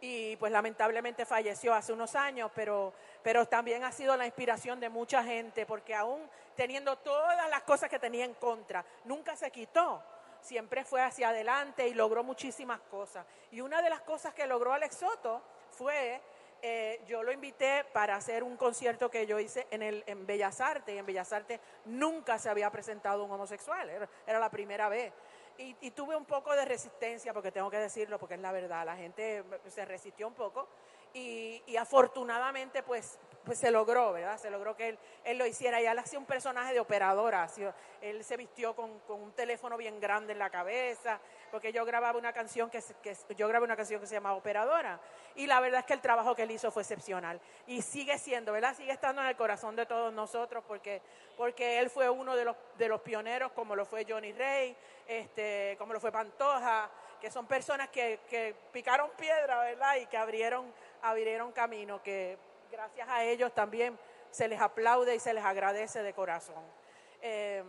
[0.05, 4.89] y pues lamentablemente falleció hace unos años, pero, pero también ha sido la inspiración de
[4.89, 10.03] mucha gente, porque aún teniendo todas las cosas que tenía en contra, nunca se quitó,
[10.41, 13.25] siempre fue hacia adelante y logró muchísimas cosas.
[13.51, 16.19] Y una de las cosas que logró Alex Soto fue,
[16.61, 20.59] eh, yo lo invité para hacer un concierto que yo hice en, el, en Bellas
[20.59, 23.89] Artes, y en Bellas Artes nunca se había presentado un homosexual,
[24.27, 25.13] era la primera vez.
[25.57, 28.95] Y, tuve un poco de resistencia, porque tengo que decirlo, porque es la verdad, la
[28.95, 30.67] gente se resistió un poco
[31.13, 34.37] y, afortunadamente pues, pues se logró, ¿verdad?
[34.37, 37.47] Se logró que él, él lo hiciera y él hacía un personaje de operadora,
[38.01, 41.19] él se vistió con, con, un teléfono bien grande en la cabeza,
[41.51, 42.81] porque yo grababa una canción que,
[43.35, 44.99] yo grabé una canción que se llama Operadora
[45.35, 48.53] y la verdad es que el trabajo que él hizo fue excepcional y sigue siendo,
[48.53, 48.75] ¿verdad?
[48.75, 51.01] Sigue estando en el corazón de todos nosotros porque,
[51.37, 54.75] porque él fue uno de los, de los pioneros como lo fue Johnny Rey,
[55.07, 59.95] este, como lo fue Pantoja, que son personas que, que picaron piedra, ¿verdad?
[59.97, 62.37] Y que abrieron, abrieron camino, que
[62.73, 63.99] gracias a ellos también
[64.31, 66.63] se les aplaude y se les agradece de corazón.
[67.21, 67.63] Eh,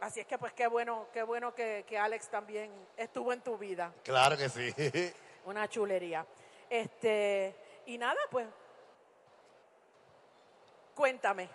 [0.00, 3.56] así es que pues qué bueno, qué bueno que, que, Alex también estuvo en tu
[3.56, 3.90] vida.
[4.04, 4.70] Claro que sí.
[5.46, 6.26] Una chulería.
[6.68, 7.54] Este,
[7.86, 8.46] y nada, pues,
[10.94, 11.48] cuéntame.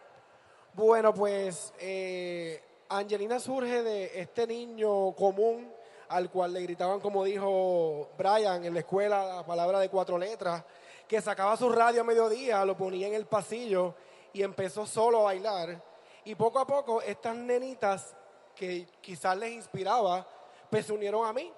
[0.74, 5.72] Bueno, pues eh, Angelina surge de este niño común
[6.10, 10.64] al cual le gritaban, como dijo Brian en la escuela, la palabra de cuatro letras,
[11.08, 13.96] que sacaba su radio a mediodía, lo ponía en el pasillo
[14.34, 15.82] y empezó solo a bailar.
[16.24, 18.16] Y poco a poco estas nenitas
[18.56, 20.28] que quizás les inspiraba,
[20.70, 21.52] pues se unieron a mí.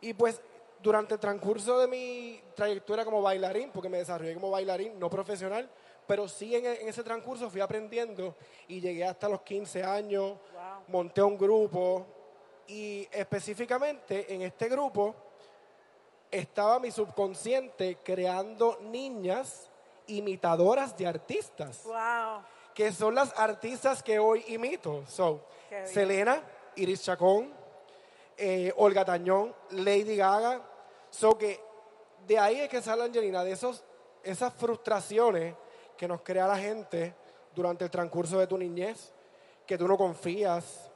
[0.00, 0.40] Y pues
[0.80, 5.68] durante el transcurso de mi trayectoria como bailarín, porque me desarrollé como bailarín, no profesional,
[6.06, 8.34] pero sí en, ese transcurso fui aprendiendo
[8.68, 10.36] y llegué hasta los 15 años,
[10.86, 12.06] monté un grupo
[12.66, 15.14] y específicamente en este grupo
[16.30, 19.70] estaba mi subconsciente creando niñas
[20.06, 22.42] imitadoras de artistas, Wow.
[22.74, 25.04] que son las artistas que hoy imito.
[25.06, 25.44] So.
[25.84, 26.42] Selena,
[26.76, 27.52] Iris Chacón,
[28.36, 30.62] eh, Olga Tañón, Lady Gaga.
[31.10, 31.60] So que
[32.26, 33.84] de ahí es que sale Angelina, de esos,
[34.22, 35.54] esas frustraciones
[35.96, 37.14] que nos crea la gente
[37.54, 39.12] durante el transcurso de tu niñez,
[39.66, 40.90] que tú no confías.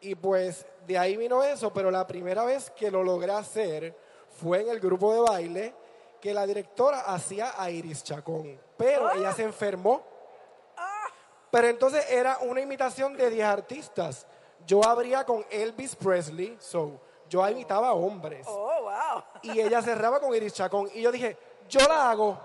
[0.00, 3.94] Y pues de ahí vino eso, pero la primera vez que lo logré hacer
[4.40, 5.74] fue en el grupo de baile
[6.20, 8.60] que la directora hacía a Iris Chacón.
[8.76, 10.02] Pero ella se enfermó.
[11.50, 14.26] Pero entonces era una imitación de 10 artistas.
[14.66, 18.46] Yo abría con Elvis Presley, so yo imitaba a hombres.
[18.48, 19.22] Oh, wow.
[19.42, 20.90] Y ella cerraba con Iris Chacón.
[20.94, 21.36] Y yo dije,
[21.68, 22.38] yo la hago.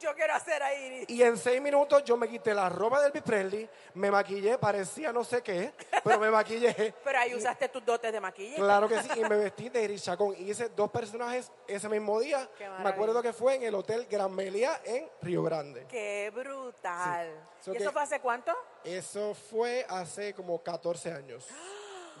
[0.00, 1.10] Yo quiero hacer a Iris.
[1.10, 5.12] Y en seis minutos yo me quité la ropa de Elvis Presley, me maquillé, parecía
[5.12, 6.94] no sé qué, pero me maquillé.
[7.04, 8.56] Pero ahí usaste tus dotes de maquillaje.
[8.56, 10.34] Claro que sí, y me vestí de Iris Chacón.
[10.38, 12.48] Y hice dos personajes ese mismo día.
[12.56, 15.86] Qué Me acuerdo que fue en el Hotel Gran Meliá en Río Grande.
[15.88, 17.28] Qué brutal.
[17.60, 17.64] Sí.
[17.66, 18.52] So ¿Y eso fue hace cuánto?
[18.84, 21.46] Eso fue hace como 14 años.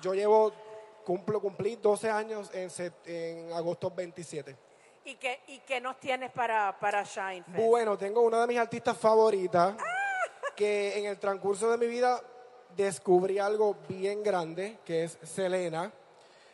[0.02, 0.52] Yo llevo,
[1.04, 4.69] cumplo, cumplí 12 años en agosto 27.
[5.04, 7.56] ¿Y qué, y qué nos tienes para, para Shine Fest?
[7.56, 9.74] Bueno, tengo una de mis artistas favoritas
[10.54, 12.22] que en el transcurso de mi vida
[12.76, 15.90] descubrí algo bien grande, que es Selena.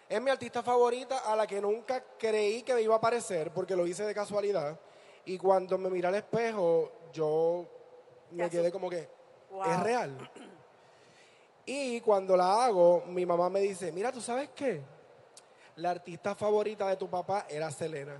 [0.08, 3.74] Es mi artista favorita a la que nunca creí que me iba a parecer, porque
[3.74, 4.78] lo hice de casualidad.
[5.24, 7.66] Y cuando me miré al espejo, yo
[8.30, 9.08] me quedé como que,
[9.50, 9.62] Wow.
[9.64, 10.30] es real.
[11.68, 14.80] Y cuando la hago, mi mamá me dice, mira, ¿tú sabes qué?
[15.76, 18.16] La artista favorita de tu papá era Selena.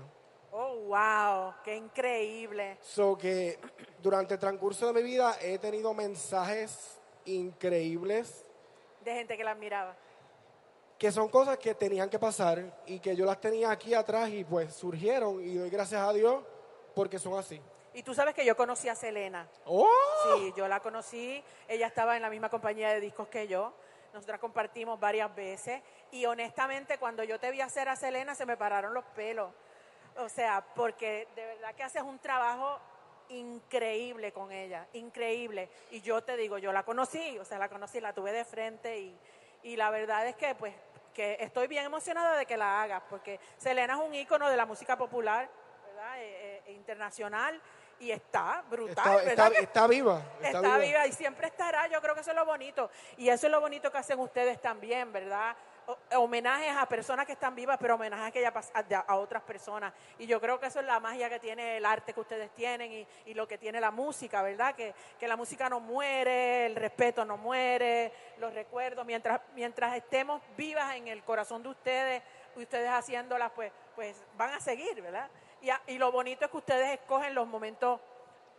[0.51, 1.53] Oh, wow.
[1.63, 2.77] Qué increíble.
[2.81, 3.59] So que
[4.01, 8.45] durante el transcurso de mi vida he tenido mensajes increíbles
[9.03, 9.95] De gente que la admiraba.
[10.97, 14.43] que son cosas que tenían que pasar y que yo las tenía aquí atrás y
[14.43, 16.43] pues surgieron y doy gracias a Dios
[16.95, 17.61] porque son así.
[17.93, 19.47] Y tú sabes que yo conocí a Selena.
[19.65, 19.87] ¡Oh!
[20.37, 21.43] Sí, yo la conocí.
[21.67, 23.73] Ella estaba en la misma compañía de discos que yo.
[24.13, 25.81] Nosotras compartimos varias veces.
[26.11, 29.51] Y honestamente, cuando yo te vi hacer a Selena, se me pararon los pelos.
[30.17, 32.79] O sea, porque de verdad que haces un trabajo
[33.29, 35.69] increíble con ella, increíble.
[35.91, 38.97] Y yo te digo, yo la conocí, o sea, la conocí, la tuve de frente
[38.99, 39.17] y,
[39.63, 40.73] y la verdad es que pues
[41.13, 44.65] que estoy bien emocionada de que la hagas, porque Selena es un ícono de la
[44.67, 45.49] música popular,
[45.87, 46.19] ¿verdad?
[46.21, 47.59] Eh, eh, internacional
[47.99, 49.29] y está brutal, Está, ¿verdad?
[49.47, 50.21] está- que- está viva.
[50.39, 51.07] Está, Está, viva.
[51.07, 51.87] y siempre estará.
[51.87, 52.91] Yo creo que eso es lo bonito.
[53.17, 55.55] Y eso es lo bonito que hacen ustedes también, ¿verdad?
[56.15, 59.93] Homenajes a personas que están vivas, pero homenajes que ya a, a otras personas.
[60.19, 63.07] Y yo creo que eso es la magia que tiene el arte que ustedes tienen
[63.25, 64.75] y, lo que tiene la música, ¿verdad?
[64.75, 69.05] Que, que la música no muere, el respeto no muere, los recuerdos.
[69.05, 72.23] Mientras, mientras estemos vivas en el corazón de ustedes,
[72.55, 75.29] ustedes haciéndolas, pues, pues van a seguir, ¿verdad?
[75.61, 78.01] Y, a- y lo bonito es que ustedes escogen los momentos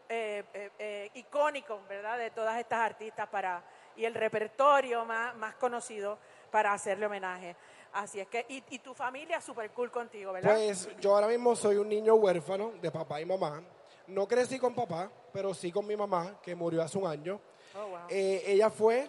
[0.08, 2.16] eh, eh, eh, icónicos, ¿verdad?
[2.16, 3.62] De todas estas artistas para
[3.96, 6.18] y el repertorio más, más conocido
[6.50, 7.56] para hacerle homenaje.
[7.92, 10.54] Así es que, y, y tu familia súper cool contigo, ¿verdad?
[10.54, 13.62] Pues yo ahora mismo soy un niño huérfano de papá y mamá.
[14.08, 17.40] No crecí con papá, pero sí con mi mamá, que murió hace un año.
[17.74, 17.98] Oh, wow.
[18.08, 19.08] Eh, ella fue,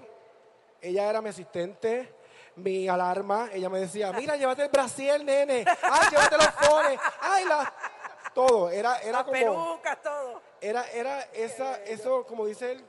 [0.81, 2.13] ella era mi asistente,
[2.55, 3.49] mi alarma.
[3.53, 5.65] Ella me decía, mira, llévate el brasier, nene.
[5.83, 6.99] Ay, llévate los fones.
[7.21, 7.73] Ay, la...
[8.33, 8.69] Todo.
[8.69, 9.33] Era, era Las como...
[9.33, 10.41] pelucas, todo.
[10.61, 12.85] Era, era esa, eso, como dice él,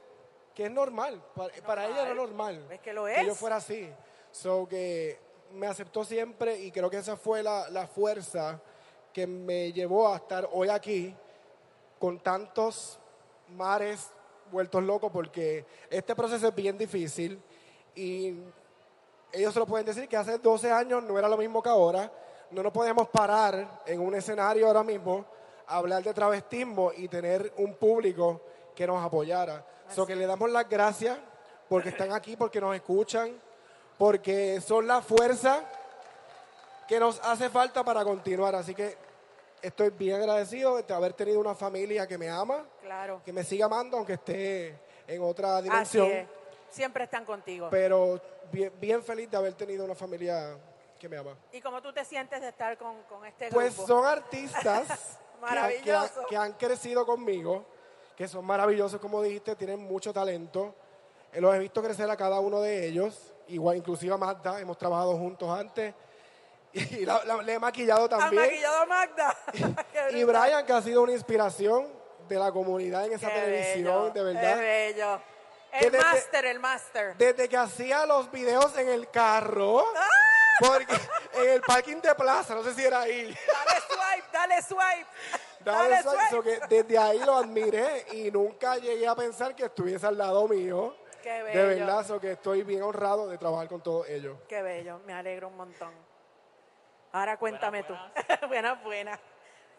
[0.54, 1.22] que es normal.
[1.34, 2.66] Para, para ella era normal.
[2.70, 3.38] Es que lo Que yo es.
[3.38, 3.92] fuera así.
[4.32, 5.18] So que
[5.52, 8.60] me aceptó siempre y creo que esa fue la, la fuerza
[9.12, 11.14] que me llevó a estar hoy aquí
[11.98, 12.98] con tantos
[13.48, 14.10] mares
[14.50, 17.40] vueltos locos porque este proceso es bien difícil
[17.94, 18.34] y
[19.32, 22.10] ellos se lo pueden decir que hace 12 años no era lo mismo que ahora.
[22.50, 25.24] No nos podemos parar en un escenario ahora mismo
[25.66, 28.40] a hablar de travestismo y tener un público
[28.74, 29.64] que nos apoyara.
[29.88, 31.18] So que le damos las gracias
[31.68, 33.40] porque están aquí, porque nos escuchan,
[34.00, 35.60] porque son la fuerza
[36.88, 38.54] que nos hace falta para continuar.
[38.54, 38.96] Así que
[39.60, 43.20] estoy bien agradecido de haber tenido una familia que me ama, Claro.
[43.22, 44.74] que me sigue amando, aunque esté
[45.06, 46.26] en otra Así es.
[46.70, 47.68] Siempre están contigo.
[47.70, 48.18] Pero
[48.50, 50.56] bien, bien feliz de haber tenido una familia
[50.98, 51.36] que me ama.
[51.52, 53.86] ¿Y cómo tú te sientes de estar con, con este Pues grupo?
[53.86, 55.18] son artistas
[55.84, 57.66] que, que han crecido conmigo,
[58.16, 60.74] que son maravillosos, como dijiste, tienen mucho talento.
[61.34, 64.76] Eh, Los he visto crecer a cada uno de ellos, igual inclusive a Magda, hemos
[64.78, 65.94] trabajado juntos antes.
[66.72, 68.42] Y la- la- le he maquillado ¿Has también.
[68.44, 69.36] maquillado a Magda?
[70.12, 70.24] Y.
[70.24, 71.88] Brian, que ha sido una inspiración
[72.28, 74.54] de la comunidad en esa Qué televisión, bello, de verdad.
[74.54, 75.20] Qué bello.
[75.72, 77.16] El máster, el máster.
[77.16, 80.06] Desde que hacía los videos en el carro, ¡Ah!
[80.60, 80.94] porque
[81.34, 83.24] en el parking de plaza, no sé si era ahí.
[83.92, 85.06] Dale dale swipe.
[85.60, 90.06] Dale, swipe, so que desde ahí lo admiré y nunca llegué a pensar que estuviese
[90.06, 90.94] al lado mío.
[91.22, 91.66] Qué De bello.
[91.86, 94.38] verdad, so que estoy bien honrado de trabajar con todos ellos.
[94.48, 95.92] Qué bello, me alegro un montón.
[97.12, 97.94] Ahora cuéntame tú.
[98.48, 99.18] buenas, buenas.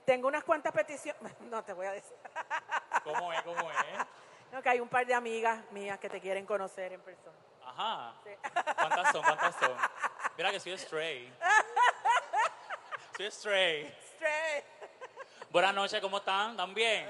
[0.06, 1.34] Tengo unas cuantas peticiones.
[1.42, 2.16] No te voy a decir.
[3.04, 3.42] ¿Cómo es?
[3.44, 4.06] ¿Cómo es?
[4.52, 7.36] No, que hay un par de amigas mías que te quieren conocer en persona.
[7.66, 8.14] Ajá.
[8.76, 9.24] ¿Cuántas son?
[9.24, 9.78] ¿Cuántas son?
[10.38, 11.34] Mira que soy stray.
[13.16, 13.96] Soy stray.
[14.16, 14.66] Straight.
[15.52, 16.52] Buenas noches, ¿cómo están?
[16.52, 17.08] ¿Están bien?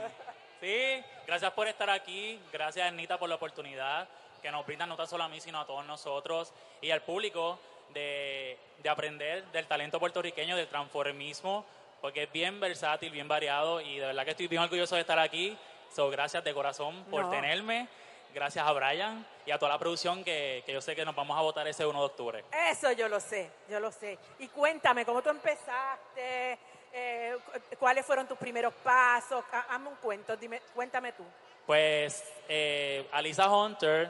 [0.60, 2.40] Sí, gracias por estar aquí.
[2.52, 4.08] Gracias, Anita, por la oportunidad
[4.42, 7.60] que nos brindan no tan solo a mí, sino a todos nosotros y al público
[7.94, 11.66] de, de aprender del talento puertorriqueño, del transformismo,
[12.02, 15.20] porque es bien versátil, bien variado y de verdad que estoy bien orgulloso de estar
[15.20, 15.58] aquí.
[15.94, 17.30] So, gracias de corazón por No.
[17.30, 17.88] tenerme.
[18.34, 21.38] Gracias a Brian y a toda la producción que, que yo sé que nos vamos
[21.38, 22.46] a votar ese 1 de octubre.
[22.70, 24.18] Eso yo lo sé, yo lo sé.
[24.40, 26.58] Y cuéntame, ¿cómo tú empezaste?
[26.94, 29.44] Eh, cu- ¿Cuáles fueron tus primeros pasos?
[29.52, 31.26] Ha- Hazme un cuento, dime, cuéntame tú.
[31.66, 34.10] Pues eh, Alisa Hunter,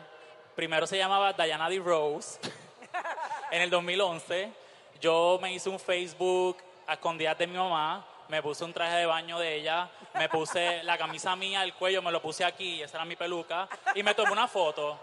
[0.56, 1.80] primero se llamaba Diana D.
[1.80, 2.40] Rose,
[3.52, 4.52] en el 2011.
[5.00, 9.06] Yo me hice un Facebook a escondidas de mi mamá, me puse un traje de
[9.06, 12.98] baño de ella, me puse la camisa mía, el cuello, me lo puse aquí, esa
[12.98, 15.00] era mi peluca, y me tomé una foto.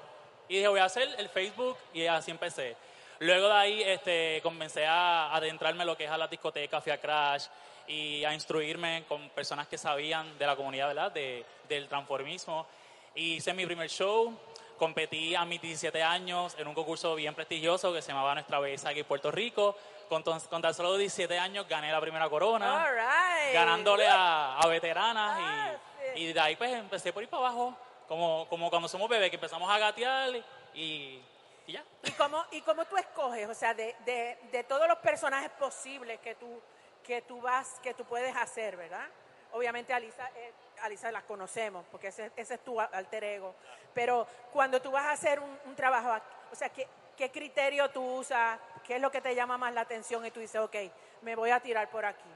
[0.48, 2.76] Y dije, voy a hacer el Facebook, y así empecé.
[3.20, 6.92] Luego de ahí este, comencé a adentrarme en lo que es a la discoteca, fui
[6.92, 7.46] a Crash
[7.88, 11.10] y a instruirme con personas que sabían de la comunidad, ¿verdad?
[11.10, 12.66] De, del transformismo.
[13.14, 14.38] Y hice mi primer show,
[14.78, 18.90] competí a mis 17 años en un concurso bien prestigioso que se llamaba Nuestra Belleza
[18.90, 19.76] aquí en Puerto Rico.
[20.08, 23.52] Con, con tan solo 17 años gané la primera corona All right.
[23.52, 25.72] ganándole a, a veteranas Ah,
[26.16, 29.28] y, y de ahí pues empecé por ir para abajo, como, como cuando somos bebés,
[29.28, 30.30] que empezamos a gatear
[30.72, 31.22] y,
[31.66, 31.84] y ya.
[32.04, 33.46] ¿Y cómo, ¿Y cómo tú escoges?
[33.50, 36.62] O sea, de, de, de todos los personajes posibles que tú,
[37.04, 39.06] que tú vas, que tú puedes hacer, ¿verdad?
[39.52, 43.54] Obviamente Alisa, eh, Alisa las conocemos, porque ese, ese es tu alter ego.
[43.94, 46.10] Pero cuando tú vas a hacer un, un trabajo,
[46.50, 46.86] o sea, ¿qué,
[47.16, 48.58] ¿qué criterio tú usas?
[48.86, 50.24] ¿Qué es lo que te llama más la atención?
[50.24, 50.76] Y tú dices, ok,
[51.22, 52.28] me voy a tirar por aquí.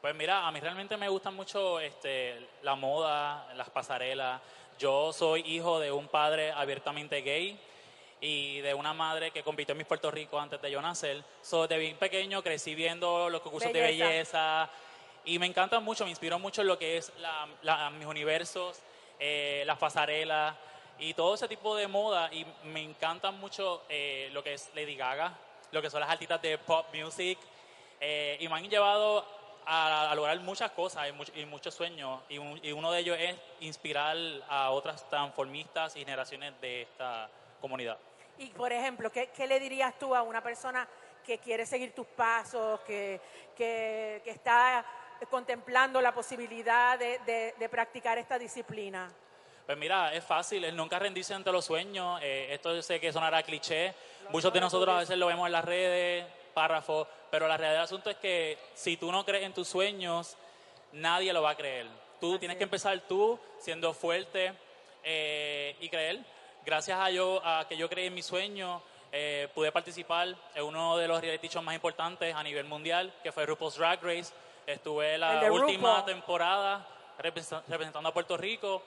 [0.00, 4.40] Pues mira, a mí realmente me gusta mucho este, la moda, las pasarelas.
[4.78, 7.58] Yo soy hijo de un padre abiertamente gay
[8.20, 11.24] y de una madre que compitió en Miss Puerto Rico antes de yo nacer.
[11.42, 14.70] So, de bien pequeño crecí viendo los concursos de Belleza.
[15.26, 18.80] Y me encanta mucho, me inspiró mucho en lo que es la- la- mis universos,
[19.18, 20.54] eh, las pasarelas
[20.98, 24.96] y todo ese tipo de moda y me encanta mucho eh, lo que es Lady
[24.96, 25.32] Gaga,
[25.72, 27.38] lo que son las artistas de pop music
[28.00, 29.26] eh, y me han llevado
[29.66, 33.00] a, a lograr muchas cosas y, much- y muchos sueños y, un- y uno de
[33.00, 34.16] ellos es inspirar
[34.48, 37.28] a otras transformistas y generaciones de esta
[37.60, 37.98] comunidad.
[38.38, 40.86] Y, por ejemplo, ¿qué, qué le dirías tú a una persona
[41.24, 43.20] que quiere seguir tus pasos, que,
[43.56, 44.84] que, que está
[45.30, 49.10] contemplando la posibilidad de, de- de practicar esta disciplina?
[49.64, 52.20] Pues mira, es fácil, nunca rendirse ante los sueños.
[52.22, 53.94] eh, esto yo sé que sonará cliché.
[54.30, 56.24] Muchos de nosotros a veces lo vemos en las redes,
[56.54, 60.36] párrafos, pero la realidad del asunto es que si tú no crees en tus sueños,
[60.92, 61.86] nadie lo va a creer.
[62.20, 64.52] Tú tienes que empezar tú siendo fuerte
[65.02, 66.20] eh, y creer.
[66.64, 68.80] Gracias a yo a que yo creí en mis sueños,
[69.12, 73.32] eh, pude participar en uno de los reality shows más importantes a nivel mundial, que
[73.32, 74.32] fue RuPaul's Drag Race.
[74.66, 76.86] Estuve la última temporada
[77.18, 78.82] representa- representando a Puerto Rico.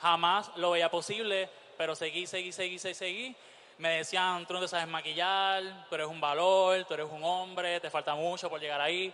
[0.00, 3.36] Jamás lo veía posible, pero seguí, seguí, seguí, seguí, seguí.
[3.78, 7.80] Me decían, tú no te sabes maquillar, tú eres un valor, tú eres un hombre,
[7.80, 9.12] te falta mucho por llegar ahí,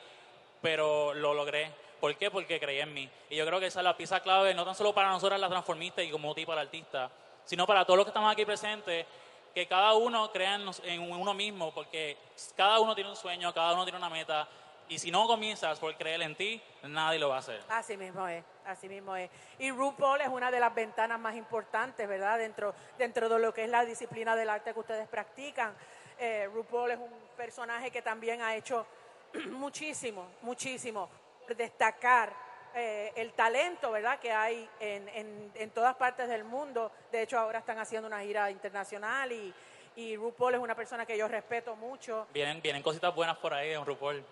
[0.61, 1.71] pero lo logré.
[2.01, 2.31] ¿Por qué?
[2.31, 3.09] Porque creí en mí.
[3.31, 5.51] Y yo creo que esa es la pieza clave, no tan solo para nosotras las
[5.51, 7.11] transformistas y como tipo para artista,
[7.45, 9.07] sino para todos los que estamos aquí presentes,
[9.55, 12.17] que cada uno crea en uno mismo, porque
[12.57, 14.47] cada uno tiene un sueño, cada uno tiene una meta,
[14.89, 17.61] y si no comienzas por creer en ti, nadie lo va a hacer.
[17.69, 19.31] Así mismo es, así mismo es.
[19.59, 22.39] Y RuPaul es una de las ventanas más importantes, ¿verdad?
[22.39, 25.75] Dentro, dentro de lo que es la disciplina del arte que ustedes practican.
[26.19, 28.87] Eh, RuPaul es un personaje que también ha hecho
[29.51, 31.09] muchísimo, muchísimo
[31.47, 32.33] por destacar
[32.75, 34.19] eh, el talento, ¿verdad?
[34.21, 36.91] Que hay en, en- en todas partes del mundo.
[37.11, 39.55] De hecho, ahora están haciendo una gira internacional y,
[39.97, 42.27] y RuPaul es una persona que yo respeto mucho.
[42.33, 44.25] Vienen, vienen cositas buenas por ahí de un RuPaul.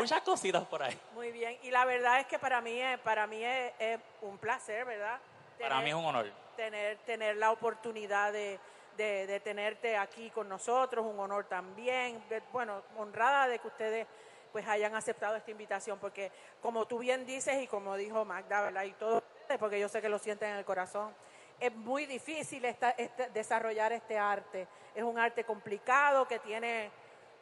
[0.00, 0.98] Muchas cositas por ahí.
[1.14, 4.38] Muy bien, y la verdad es que para mí es, para mí es, es un
[4.38, 5.18] placer, ¿verdad?
[5.60, 6.26] Para mí es un honor.
[6.56, 8.58] tener, tener la oportunidad de,
[8.96, 12.22] de- de tenerte aquí con nosotros, un honor también.
[12.52, 14.06] Bueno, honrada de que ustedes
[14.52, 16.30] pues hayan aceptado esta invitación, porque
[16.60, 18.82] como tú bien dices y como dijo Magda, ¿verdad?
[18.84, 19.22] Y todos
[19.58, 21.14] porque yo sé que lo sienten en el corazón,
[21.60, 24.66] es muy difícil esta- este- desarrollar este arte.
[24.94, 26.90] Es un arte complicado que tiene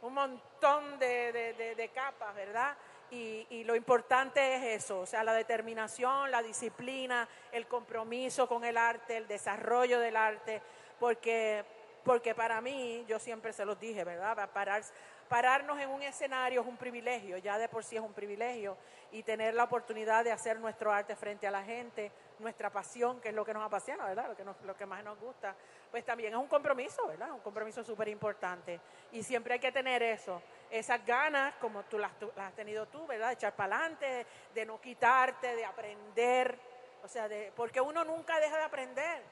[0.02, 1.32] un montón de,
[1.76, 2.76] de- capas, ¿verdad?
[3.10, 8.64] Y, y lo importante es eso, o sea, la determinación, la disciplina, el compromiso con
[8.64, 10.62] el arte, el desarrollo del arte,
[11.00, 11.64] porque,
[12.04, 14.48] porque para mí, yo siempre se los dije, ¿verdad?
[14.52, 14.82] Parar,
[15.28, 18.76] pararnos en un escenario es un privilegio, ya de por sí es un privilegio,
[19.10, 23.28] y tener la oportunidad de hacer nuestro arte frente a la gente, nuestra pasión, que
[23.28, 24.28] es lo que nos apasiona, ¿verdad?
[24.28, 25.54] Lo que, nos- lo que más nos gusta,
[25.90, 27.30] pues también es un compromiso, ¿verdad?
[27.32, 28.80] Un compromiso súper importante.
[29.12, 33.06] Y siempre hay que tener eso, esas ganas, como tú las, las has tenido tú,
[33.06, 33.28] ¿verdad?
[33.28, 36.58] De echar para adelante, de no quitarte, de aprender,
[37.02, 39.22] o sea, de, porque uno nunca deja de aprender,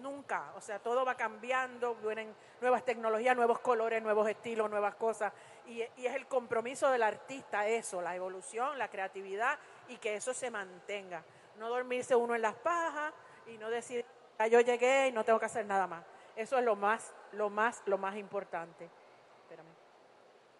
[0.00, 5.32] nunca, o sea, todo va cambiando, vienen nuevas tecnologías, nuevos colores, nuevos estilos, nuevas cosas,
[5.66, 10.34] y, y es el compromiso del artista eso, la evolución, la creatividad, y que eso
[10.34, 11.24] se mantenga.
[11.58, 13.12] No dormirse uno en las pajas
[13.46, 14.04] y no decir,
[14.38, 16.04] "Ya yo llegué y no tengo que hacer nada más.
[16.34, 18.88] Eso es lo más, lo más, lo más importante.
[19.42, 19.68] Espérame.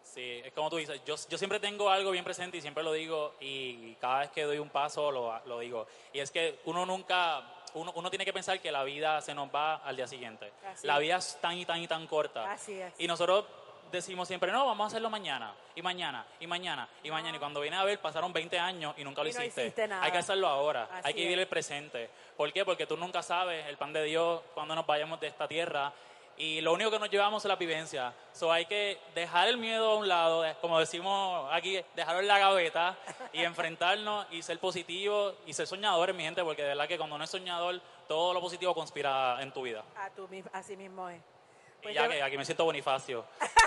[0.02, 2.92] Sí, es como tú dices, yo, yo siempre tengo algo bien presente y siempre lo
[2.92, 5.86] digo y cada vez que doy un paso lo, lo digo.
[6.12, 7.42] Y es que uno nunca,
[7.74, 10.52] uno, uno tiene que pensar que la vida se nos va al día siguiente.
[10.64, 11.00] Así la es.
[11.00, 12.50] vida es tan y tan y tan corta.
[12.52, 12.94] Así es.
[12.98, 13.44] Y nosotros
[13.90, 17.36] decimos siempre, no, vamos a hacerlo mañana, y mañana, y mañana, y mañana.
[17.36, 19.62] Y cuando viene a ver, pasaron 20 años y nunca lo Y no hiciste.
[19.62, 20.04] hiciste nada.
[20.04, 22.10] Hay que hacerlo ahora, Así hay que vivir el presente.
[22.36, 22.64] ¿Por qué?
[22.64, 25.92] Porque tú nunca sabes el pan de Dios cuando nos vayamos de esta tierra.
[26.38, 28.12] Y lo único que nos llevamos es la vivencia.
[28.34, 32.28] So hay que dejar el miedo a un lado, eh, como decimos aquí, dejarlo en
[32.28, 32.94] la gaveta
[33.32, 37.14] y enfrentarnos y ser positivos y ser soñadores, mi gente, porque de verdad que cuando
[37.16, 39.82] uno es soñador, todo lo positivo conspira en tu vida.
[39.96, 41.16] A mis- así mismo es.
[41.20, 43.24] Y Pues ya yo- que aquí me siento Bonifacio.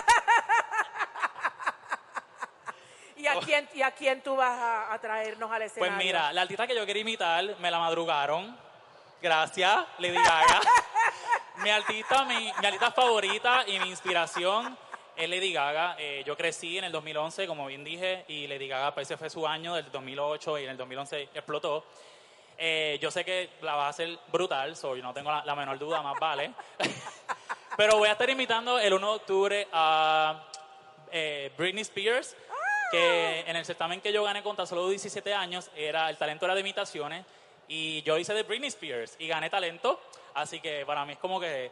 [3.20, 5.94] ¿Y a quién, y a quién tú vas a, a traernos al escenario?
[5.94, 8.56] Pues mira, la artista que yo quería imitar me la madrugaron.
[9.20, 10.60] Gracias, Lady Gaga.
[11.62, 14.76] mi artista, mi, mi artista favorita y mi inspiración
[15.16, 15.96] es Lady Gaga.
[15.98, 19.28] Eh, yo crecí en el 2011, como bien dije, y Lady Gaga, pues ese fue
[19.28, 21.84] su año, del 2008, y en el 2011 explotó.
[22.56, 25.54] Eh, yo sé que la va a hacer brutal, so yo no tengo la, la
[25.54, 26.52] menor duda, más vale.
[27.76, 30.46] Pero voy a estar invitando el 1 de octubre a
[31.12, 32.36] eh, Britney Spears,
[32.90, 36.44] que en el certamen que yo gané con tan solo 17 años, era el talento
[36.44, 37.24] era de imitaciones,
[37.68, 40.00] y yo hice de Britney Spears y gané talento,
[40.34, 41.70] así que para mí es como que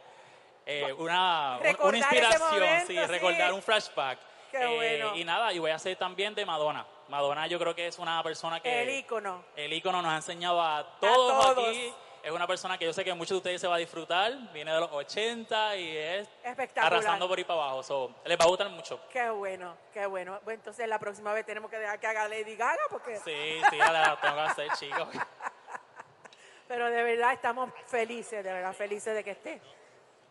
[0.65, 3.05] eh, una, Recordar una inspiración, momento, sí, sí.
[3.05, 4.19] recordar un flashback.
[4.51, 5.15] Qué Eh, bueno.
[5.15, 6.85] Y nada, y voy a hacer también de Madonna.
[7.07, 8.83] Madonna yo creo que es una persona que...
[8.83, 9.43] El ícono.
[9.55, 11.69] El ícono nos ha enseñado a todos, todos.
[11.69, 11.93] aquí.
[12.29, 14.31] Es una persona que yo sé que muchos de ustedes se va a disfrutar.
[14.53, 16.93] Viene de los 80 y es Espectacular.
[16.93, 17.81] arrasando por ahí para abajo.
[17.81, 18.99] So, les va a gustar mucho.
[19.11, 20.39] Qué bueno, qué bueno.
[20.43, 23.17] Bueno, entonces la próxima vez tenemos que dejar que haga Lady Gaga porque...
[23.17, 25.07] Sí, sí, la, la tengo que hacer, chicos.
[26.67, 29.59] Pero de verdad estamos felices, de verdad felices de que esté.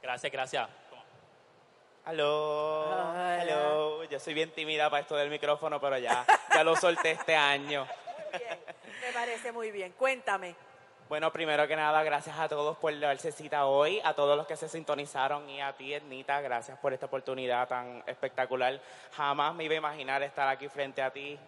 [0.00, 0.68] Gracias, gracias.
[2.04, 4.04] Aló, aló.
[4.04, 6.24] Yo soy bien tímida para esto del micrófono, pero ya,
[6.54, 7.88] ya lo solté este año.
[8.30, 8.58] Muy bien,
[9.00, 9.92] me parece muy bien.
[9.92, 10.67] Cuéntame.
[11.08, 14.56] Bueno, primero que nada, gracias a todos por darse cita hoy, a todos los que
[14.56, 18.78] se sintonizaron y a ti, Ednita, gracias por esta oportunidad tan espectacular.
[19.16, 21.38] Jamás me iba a imaginar estar aquí frente a ti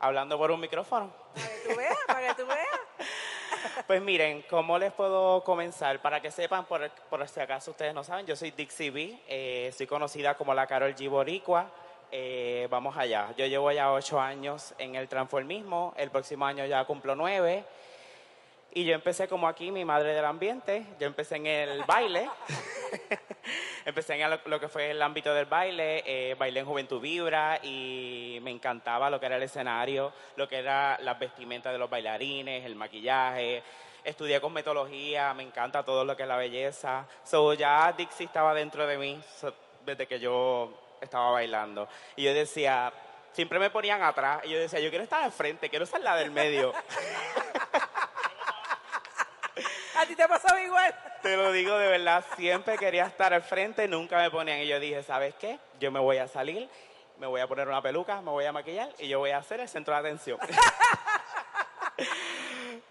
[0.00, 1.12] hablando por un micrófono.
[1.34, 2.68] Para que tú veas, para que tú veas.
[3.86, 6.00] Pues miren, ¿cómo les puedo comenzar?
[6.00, 9.72] Para que sepan, por, por si acaso ustedes no saben, yo soy Dixie B, eh,
[9.76, 11.10] soy conocida como la Carol G.
[11.10, 11.70] Boricua.
[12.10, 16.84] Eh, vamos allá, yo llevo ya ocho años en el transformismo, el próximo año ya
[16.84, 17.64] cumplo nueve.
[18.76, 22.28] Y yo empecé como aquí, mi madre del ambiente, yo empecé en el baile,
[23.84, 27.60] empecé en lo, lo que fue el ámbito del baile, eh, bailé en Juventud Vibra
[27.62, 31.88] y me encantaba lo que era el escenario, lo que era las vestimentas de los
[31.88, 33.62] bailarines, el maquillaje,
[34.02, 37.06] estudié cosmetología, me encanta todo lo que es la belleza.
[37.22, 39.54] So ya Dixie estaba dentro de mí so,
[39.86, 41.88] desde que yo estaba bailando.
[42.16, 42.92] Y yo decía,
[43.30, 46.16] siempre me ponían atrás y yo decía, yo quiero estar al frente, quiero ser la
[46.16, 46.72] del medio.
[50.04, 50.94] ¿A ti te pasaba igual?
[51.22, 54.58] Te lo digo de verdad, siempre quería estar al frente, nunca me ponían.
[54.58, 55.58] Y yo dije, ¿sabes qué?
[55.80, 56.68] Yo me voy a salir,
[57.18, 59.60] me voy a poner una peluca, me voy a maquillar y yo voy a ser
[59.60, 60.38] el centro de atención.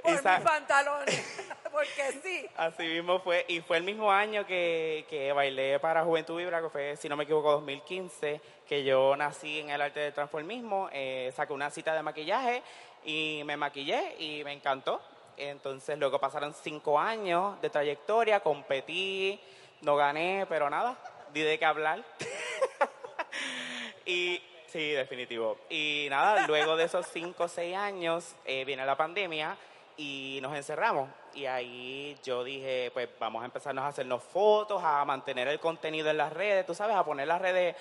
[0.02, 1.52] Por mis pantalones.
[1.72, 2.50] Porque sí.
[2.58, 6.70] Así mismo fue, y fue el mismo año que, que bailé para Juventud Vibra, que
[6.70, 11.32] fue, si no me equivoco, 2015, que yo nací en el arte del transformismo, eh,
[11.36, 12.64] saqué una cita de maquillaje
[13.06, 15.00] y me maquillé y me encantó.
[15.38, 19.40] Entonces luego pasaron cinco años de trayectoria, competí,
[19.82, 20.98] no gané, pero nada,
[21.34, 22.04] di de qué hablar.
[24.06, 25.58] y sí, definitivo.
[25.70, 29.58] Y nada, luego de esos cinco o seis años eh, viene la pandemia
[29.98, 31.10] y nos encerramos.
[31.34, 36.10] Y ahí yo dije, pues vamos a empezarnos a hacernos fotos, a mantener el contenido
[36.10, 37.76] en las redes, tú sabes, a poner las redes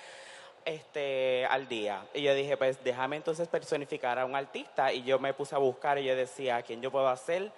[0.65, 2.05] este, al día.
[2.13, 4.91] Y yo dije, pues déjame entonces personificar a un artista.
[4.93, 7.51] Y yo me puse a buscar y yo decía, ¿quién yo puedo hacer?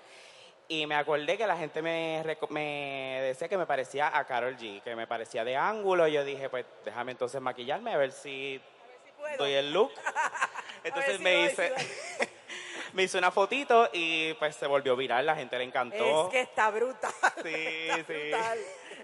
[0.68, 4.82] Y me acordé que la gente me, me decía que me parecía a Carol G,
[4.82, 6.08] que me parecía de ángulo.
[6.08, 8.60] Y yo dije, pues déjame entonces maquillarme a ver si
[9.04, 9.38] Si puedo.
[9.38, 9.92] doy el look.
[10.06, 12.28] A Entonces si me doy, hice, si
[12.94, 16.26] me hice una fotito y pues se volvió viral, la gente le encantó.
[16.26, 17.12] Es que está brutal.
[17.44, 18.14] Sí, está sí.
[18.14, 18.60] brutal.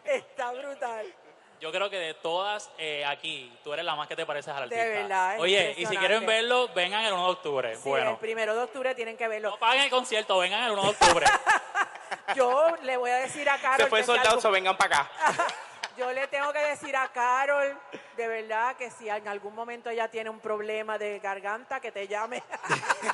[0.06, 1.14] Está brutal.
[1.62, 4.68] Yo creo que de todas eh, aquí, tú eres la más que te pareces al
[4.68, 5.00] De artista.
[5.02, 7.76] verdad, es Oye, y si quieren verlo, vengan el 1 de octubre.
[7.76, 9.52] Sí, bueno, el primero de octubre tienen que verlo.
[9.52, 11.28] no paguen el concierto, vengan el 1 de octubre.
[12.36, 13.78] Yo le voy a decir a Carol.
[13.78, 15.12] Se fue soldado, algo- vengan para acá.
[15.98, 17.78] Yo le tengo que decir a Carol,
[18.18, 22.08] de verdad, que si en algún momento ella tiene un problema de garganta, que te
[22.08, 22.42] llame.
[22.68, 23.08] Que sí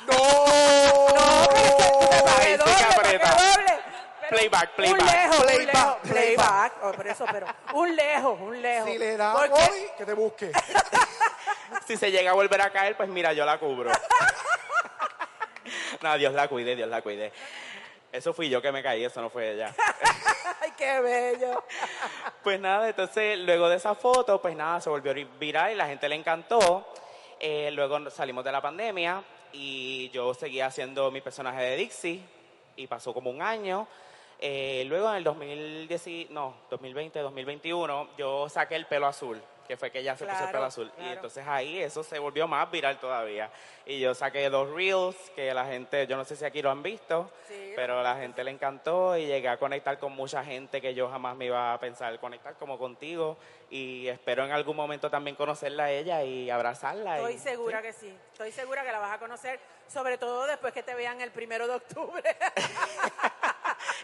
[2.40, 3.77] que doble, doble.
[4.28, 5.00] Playback, playback.
[5.00, 6.02] Un lejos, un Playback, lejos, playback.
[6.02, 6.72] playback.
[6.82, 8.90] Oh, por eso, pero un lejos, un lejos.
[8.90, 10.52] Si le da Porque- COVID, que te busque.
[11.86, 13.90] Si se llega a volver a caer, pues mira, yo la cubro.
[16.02, 17.32] No, Dios la cuide, Dios la cuide.
[18.12, 19.74] Eso fui yo que me caí, eso no fue ella.
[20.60, 21.62] Ay, qué bello.
[22.42, 26.08] Pues nada, entonces luego de esa foto, pues nada, se volvió viral y la gente
[26.08, 26.86] le encantó.
[27.40, 29.22] Eh, luego salimos de la pandemia
[29.52, 32.22] y yo seguía haciendo mi personaje de Dixie
[32.76, 33.86] y pasó como un año.
[34.40, 39.90] Eh, luego en el 2010, no, 2020, 2021, yo saqué el pelo azul, que fue
[39.90, 40.92] que ella se puso el pelo azul.
[40.98, 43.50] Y entonces ahí eso se volvió más viral todavía.
[43.84, 46.82] Y yo saqué dos reels que la gente, yo no sé si aquí lo han
[46.84, 50.94] visto, Sí, pero la gente le encantó y llegué a conectar con mucha gente que
[50.94, 53.38] yo jamás me iba a pensar conectar como contigo
[53.70, 57.16] y espero en algún momento también conocerla a ella y abrazarla.
[57.16, 57.86] Estoy y- segura sí.
[57.86, 58.18] que sí.
[58.32, 59.58] Estoy segura que la vas a conocer,
[59.88, 62.22] sobre todo después que te vean el primero de octubre.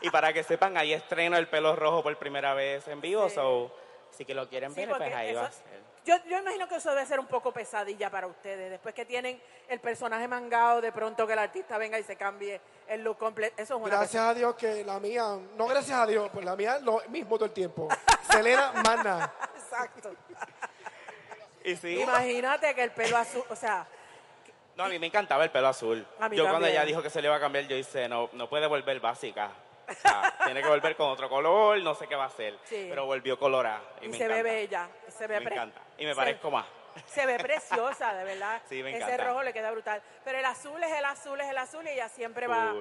[0.04, 3.36] Y para que sepan, ahí estreno el pelo rojo por primera vez en vivo, Sí.
[3.36, 3.74] so
[4.10, 5.82] si que lo quieren Sí, ver, pues ahí eso- va a ser.
[6.04, 8.70] Yo, yo imagino que eso debe ser un poco pesadilla para ustedes.
[8.70, 12.60] Después que tienen el personaje mangado, de pronto que el artista venga y se cambie
[12.86, 13.54] el look completo.
[13.56, 16.54] Eso es una Gracias a Dios que la mía, no gracias a Dios, pues la
[16.54, 17.88] mía es lo mismo todo el tiempo.
[18.30, 19.32] Selena Mana.
[19.56, 20.14] Exacto.
[21.64, 23.86] Y sí, Imagínate que el pelo azul, o sea,
[24.76, 26.06] no, a mí me encantaba el pelo azul.
[26.20, 28.28] A mí yo cuando ella dijo que se le iba a cambiar, yo hice, no,
[28.34, 29.50] no puede volver básica.
[29.88, 32.58] O sea, tiene que volver con otro color, no sé qué va a hacer.
[32.64, 32.86] Sí.
[32.88, 33.82] Pero volvió colorada.
[34.00, 34.88] Y, y, me se ve bella.
[35.08, 35.80] Se ve Me encanta.
[35.98, 36.66] Y me se- parezco más.
[37.06, 38.62] Se ve preciosa, de verdad.
[38.68, 39.24] Sí, me Ese encanta.
[39.24, 40.00] rojo le queda brutal.
[40.24, 42.72] Pero el azul es el azul, es el azul y ella siempre va.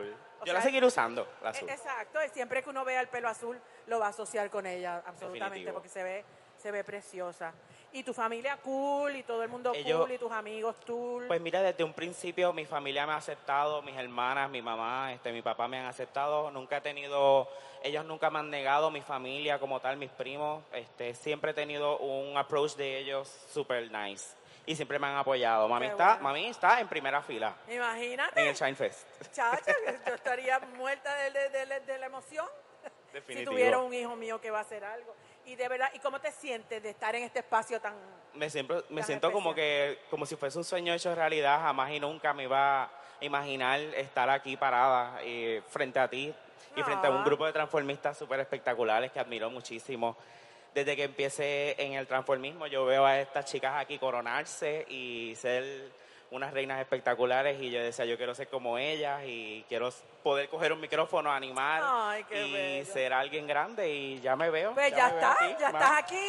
[0.45, 1.69] Yo la sea, seguiré usando, la e- azul.
[1.69, 4.97] Exacto, y siempre que uno vea el pelo azul, lo va a asociar con ella,
[5.05, 5.73] absolutamente, Definitivo.
[5.73, 6.25] porque se ve,
[6.57, 7.53] se ve preciosa.
[7.93, 11.27] Y tu familia cool, y todo el mundo Ellos- cool, y tus amigos cool.
[11.27, 15.31] Pues mira, desde un principio mi familia me ha aceptado, mis hermanas, mi mamá, este,
[15.31, 16.49] mi papá me han aceptado.
[16.49, 17.47] Nunca he tenido,
[17.83, 20.63] ellos nunca me han negado, mi familia como tal, mis primos.
[20.73, 24.35] Este, siempre he tenido un approach de ellos super nice.
[24.65, 25.67] Y siempre me han apoyado.
[25.67, 26.23] Mami Qué está, bueno.
[26.23, 29.05] mami está en primera fila Imagínate, en el Shine Fest.
[29.33, 29.71] chacha,
[30.07, 32.47] yo estaría muerta de, de- de- de la emoción.
[33.07, 33.51] Si Definitivo.
[33.51, 35.13] tuviera un hijo mío que va a hacer algo.
[35.45, 37.93] Y de verdad, ¿y cómo te sientes de estar en este espacio tan...
[38.33, 41.91] me siempre me Tan siento como que como si fuese un sueño hecho realidad jamás
[41.91, 42.91] y nunca me iba a
[43.21, 46.33] imaginar estar aquí parada eh, frente a ti
[46.75, 47.23] y frente a un Ah.
[47.25, 50.15] grupo de transformistas súper espectaculares que admiro muchísimo
[50.73, 55.91] desde que empecé en el transformismo yo veo a estas chicas aquí coronarse y ser
[56.33, 59.89] unas reinas espectaculares y yo decía yo quiero ser como ellas y quiero
[60.23, 62.91] poder coger un micrófono animar Ay, qué y bello.
[62.91, 66.27] ser alguien grande y ya me veo Pues ya, estás, aquí, ya estás aquí,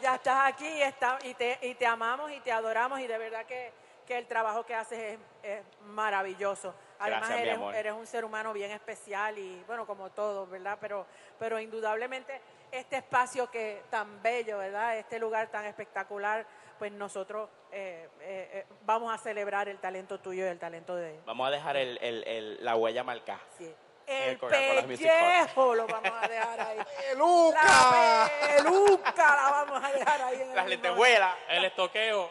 [0.00, 3.18] ya estás aquí y, está, y, te, y te amamos y te adoramos y de
[3.18, 3.72] verdad que,
[4.06, 6.72] que el trabajo que haces es, es maravilloso.
[7.00, 7.74] Además Gracias, mi eres, amor.
[7.74, 10.78] eres un ser humano bien especial y bueno, como todos, ¿verdad?
[10.80, 11.06] Pero,
[11.38, 12.40] pero indudablemente
[12.70, 14.96] este espacio que tan bello, ¿verdad?
[14.98, 16.46] Este lugar tan espectacular,
[16.80, 21.20] pues nosotros eh, eh, eh, vamos a celebrar el talento tuyo y el talento de...
[21.26, 23.38] Vamos a dejar el, el- el- la huella marcada.
[23.58, 23.72] sí.
[24.06, 26.78] El pellejo lo vamos a dejar ahí.
[27.10, 27.62] ¡Peluca!
[27.62, 31.34] La peluca la vamos a dejar ahí en el Las lentejuelas.
[31.50, 32.30] El estoqueo.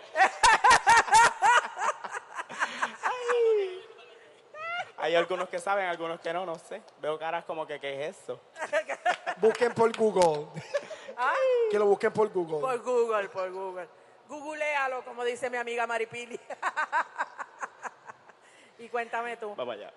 [4.98, 6.82] Hay algunos que saben, algunos que no, no sé.
[7.00, 8.42] Veo caras como que, ¿qué es eso?
[9.38, 10.48] Busquen por Google.
[11.16, 11.38] Ay,
[11.72, 12.60] Que lo busquen por Google.
[12.60, 13.88] por Google, por Google.
[14.30, 16.40] Googlealo, como dice mi amiga Maripili.
[18.78, 19.56] y cuéntame tú.
[19.56, 19.92] Vamos allá.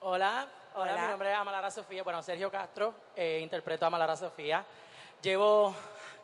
[0.00, 1.02] Hola, hola, Hola.
[1.02, 4.64] mi nombre es Amalara Sofía, bueno, Sergio Castro, eh, interpreto a Amalara Sofía.
[5.22, 5.72] Llevo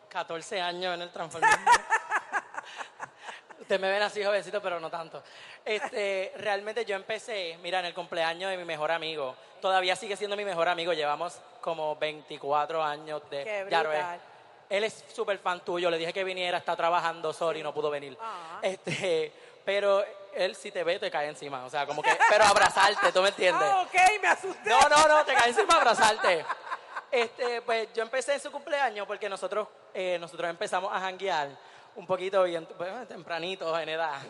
[0.09, 1.57] 14 años en el transformismo.
[3.61, 5.23] Ustedes me ven así jovencito, pero no tanto.
[5.65, 9.37] Este, realmente yo empecé, mira, en el cumpleaños de mi mejor amigo.
[9.61, 13.45] Todavía sigue siendo mi mejor amigo, llevamos como 24 años de...
[13.45, 13.99] Qué ya lo es.
[13.99, 14.21] brutal.
[14.75, 15.89] Él es súper fan tuyo.
[15.89, 18.19] Le dije que viniera, está trabajando, sorry, no pudo venir.
[18.21, 18.59] Ah.
[18.61, 19.33] Este,
[19.65, 20.05] pero
[20.35, 21.65] él si te ve te cae encima.
[21.65, 23.69] O sea, como que, pero abrazarte, ¿tú me entiendes?
[23.71, 24.69] Ah, ok, me asusté.
[24.69, 26.45] No, no, no, te cae encima abrazarte.
[27.09, 31.51] Este, pues yo empecé en su cumpleaños porque nosotros, eh, nosotros empezamos a janguear
[31.95, 32.67] un poquito bien
[33.07, 34.21] tempranito en edad.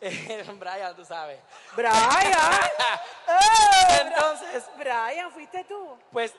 [0.58, 1.40] Brian, tú sabes.
[1.74, 1.94] Brian.
[3.26, 4.02] ¡Eh!
[4.02, 5.98] Entonces, Brian, ¿fuiste tú?
[6.12, 6.34] pues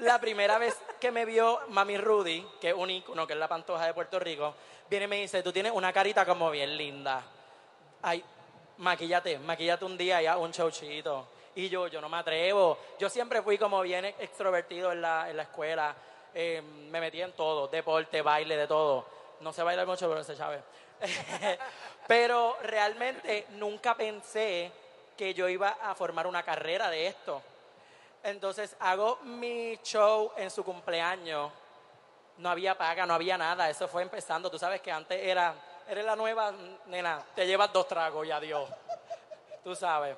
[0.00, 3.48] la primera vez que me vio Mami Rudy, que es un ícono, que es la
[3.48, 4.54] pantoja de Puerto Rico,
[4.88, 7.22] viene y me dice, tú tienes una carita como bien linda.
[8.02, 8.24] Ay,
[8.78, 11.28] maquillate, maquillate un día y haz un chauchito.
[11.54, 12.78] Y yo, yo no me atrevo.
[12.98, 15.94] Yo siempre fui como bien extrovertido en la, en la escuela.
[16.34, 19.04] Eh, me metí en todo, deporte, baile, de todo.
[19.40, 20.62] No sé bailar mucho, pero se sabe.
[22.06, 24.70] pero realmente nunca pensé
[25.16, 27.42] que yo iba a formar una carrera de esto.
[28.22, 31.50] Entonces hago mi show en su cumpleaños.
[32.38, 33.68] No había paga, no había nada.
[33.70, 34.50] Eso fue empezando.
[34.50, 35.54] Tú sabes que antes era,
[35.88, 36.52] eres la nueva
[36.86, 38.68] nena, te llevas dos tragos y adiós.
[39.64, 40.16] Tú sabes.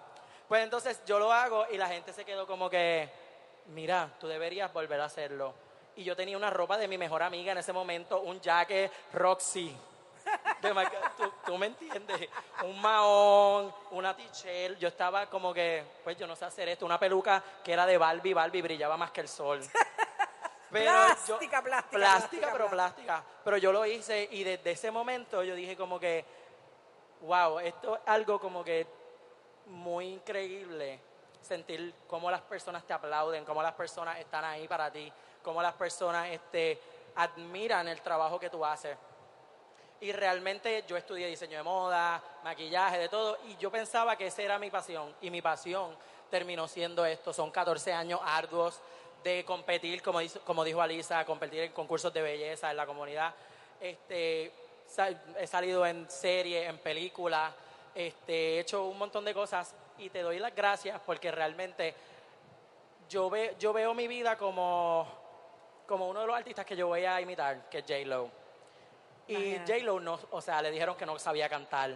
[0.48, 3.08] Pues entonces yo lo hago y la gente se quedó como que,
[3.68, 5.54] mira, tú deberías volver a hacerlo.
[5.96, 9.74] Y yo tenía una ropa de mi mejor amiga en ese momento, un jacket Roxy.
[10.62, 12.28] De marca- ¿Tú, tú me entiendes?
[12.62, 14.78] Un mahón, una t-shirt.
[14.78, 16.86] Yo estaba como que, pues yo no sé hacer esto.
[16.86, 19.60] Una peluca que era de Barbie, Barbie brillaba más que el sol.
[20.70, 23.24] Plástica, plástica, Plástica, plástica, pero plástica.
[23.44, 26.24] Pero yo lo hice y desde ese momento yo dije como que,
[27.20, 28.86] wow, esto es algo como que
[29.66, 30.98] muy increíble.
[31.42, 35.74] Sentir cómo las personas te aplauden, cómo las personas están ahí para ti, cómo las
[35.74, 36.80] personas este,
[37.16, 38.96] admiran el trabajo que tú haces.
[40.02, 44.42] Y realmente yo estudié diseño de moda, maquillaje, de todo, y yo pensaba que esa
[44.42, 45.14] era mi pasión.
[45.22, 45.96] Y mi pasión
[46.28, 47.32] terminó siendo esto.
[47.32, 48.80] Son 14 años arduos
[49.22, 53.32] de competir, como, dice- como dijo Alisa, competir en concursos de belleza en la comunidad.
[53.80, 54.52] Este,
[55.38, 57.52] he salido en series, en películas,
[57.94, 61.94] este, he hecho un montón de cosas y te doy las gracias porque realmente
[63.08, 65.06] yo, ve- yo veo mi vida como,
[65.86, 68.41] como uno de los artistas que yo voy a imitar, que es J-Lo.
[69.32, 69.58] Y.
[69.66, 71.90] J-Lo, no, o sea, le dijeron que no sabía cantar,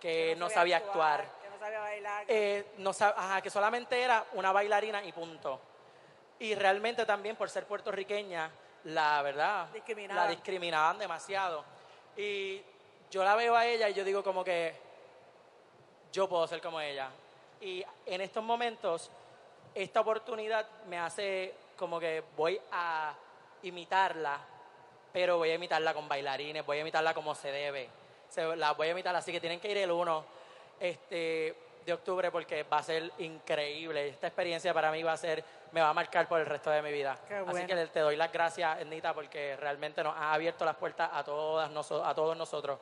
[0.00, 2.26] que Que no sabía actuar, Que no sabía bailar.
[2.26, 5.60] que- eh, no sab- ajá, que solamente era una bailarina y punto.
[6.38, 8.50] Y realmente también por ser puertorriqueña,
[8.84, 10.24] la verdad, Discriminaban.
[10.24, 11.64] la discriminaban demasiado.
[12.16, 12.62] Y
[13.10, 14.74] yo la veo a ella y yo digo como que
[16.12, 17.10] yo puedo ser como ella.
[17.60, 19.10] Y en estos momentos,
[19.74, 23.12] esta oportunidad me hace como que voy a
[23.62, 24.38] imitarla,
[25.12, 27.88] pero voy a imitarla con bailarines, voy a imitarla como se debe.
[28.28, 30.24] Se- la voy a imitar, así que tienen que ir el 1
[30.80, 34.08] este, de octubre porque va a ser increíble.
[34.08, 35.42] Esta experiencia para mí va a ser,
[35.72, 37.18] me va a marcar por el resto de mi vida.
[37.48, 41.24] Así que te doy las gracias, Nita, porque realmente nos ha abierto las puertas a
[41.24, 42.78] todas a todos nosotros.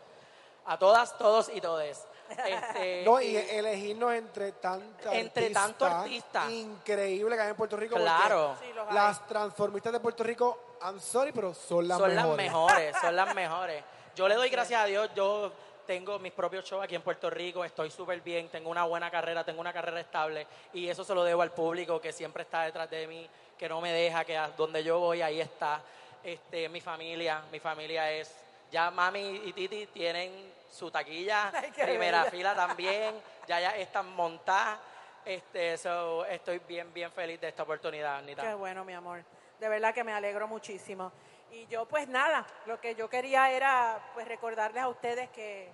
[0.67, 2.07] A todas, todos y todes.
[2.31, 6.51] Este, No, y y- elegirnos entre tantos Entre tanto artista.
[6.51, 7.97] Increíble que hay en Puerto Rico.
[7.97, 8.57] Claro.
[8.61, 8.67] Sí.
[8.93, 12.27] Las transformistas de Puerto Rico, I'm sorry, pero son las son mejores.
[12.27, 13.85] las mejores, son las mejores.
[14.15, 15.53] Yo le doy gracias a Dios, yo
[15.87, 19.45] tengo mis propios shows aquí en Puerto Rico, estoy súper bien, tengo una buena carrera,
[19.45, 22.91] tengo una carrera estable y eso se lo debo al público que siempre está detrás
[22.91, 25.81] de mí, que no me deja, que a donde yo voy ahí está.
[26.25, 28.35] Este, mi familia, mi familia es,
[28.71, 32.31] ya mami y Titi tienen su taquilla, Ay, primera bella.
[32.31, 34.79] fila también, ya ya están montadas.
[35.25, 38.43] Este, so, estoy bien, bien feliz de esta oportunidad, Anita.
[38.43, 39.25] Qué bueno, mi amor.
[39.59, 41.11] De verdad que me alegro muchísimo.
[41.51, 45.69] Y yo, pues nada, lo que yo quería era pues recordarles a ustedes que,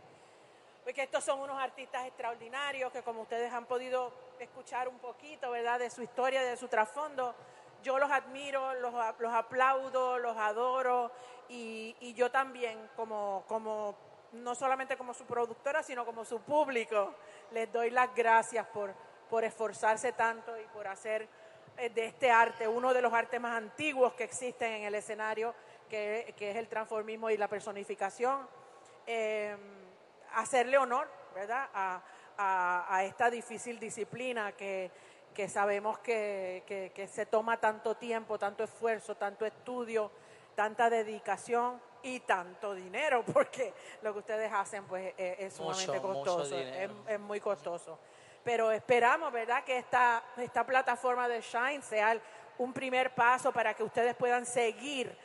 [0.85, 5.51] pues, que estos son unos artistas extraordinarios, que como ustedes han podido escuchar un poquito,
[5.51, 7.35] ¿verdad?, de su historia, de su trasfondo,
[7.83, 11.11] yo los admiro, los, los aplaudo, los adoro
[11.49, 13.97] y, y yo también como, como,
[14.33, 17.15] no solamente como su productora, sino como su público,
[17.51, 18.95] les doy las gracias por,
[19.29, 21.29] por esforzarse tanto y por hacer
[21.77, 25.55] eh, de este arte uno de los artes más antiguos que existen en el escenario,
[25.89, 28.47] que, que es el transformismo y la personificación.
[29.07, 29.57] Eh,
[30.35, 32.03] hacerle honor, ¿verdad?, a-
[32.39, 34.91] a esta difícil disciplina que,
[35.35, 40.11] que sabemos que, que- que se toma tanto tiempo, tanto esfuerzo, tanto estudio,
[40.55, 43.73] tanta dedicación y tanto dinero, porque
[44.03, 46.59] lo que ustedes hacen pues es, es sumamente mucho costoso,
[47.09, 47.99] es, muy costoso.
[48.45, 52.21] Pero esperamos, ¿verdad?, que esta, esta plataforma de Shine sea el-
[52.59, 55.17] un primer paso para que ustedes puedan seguir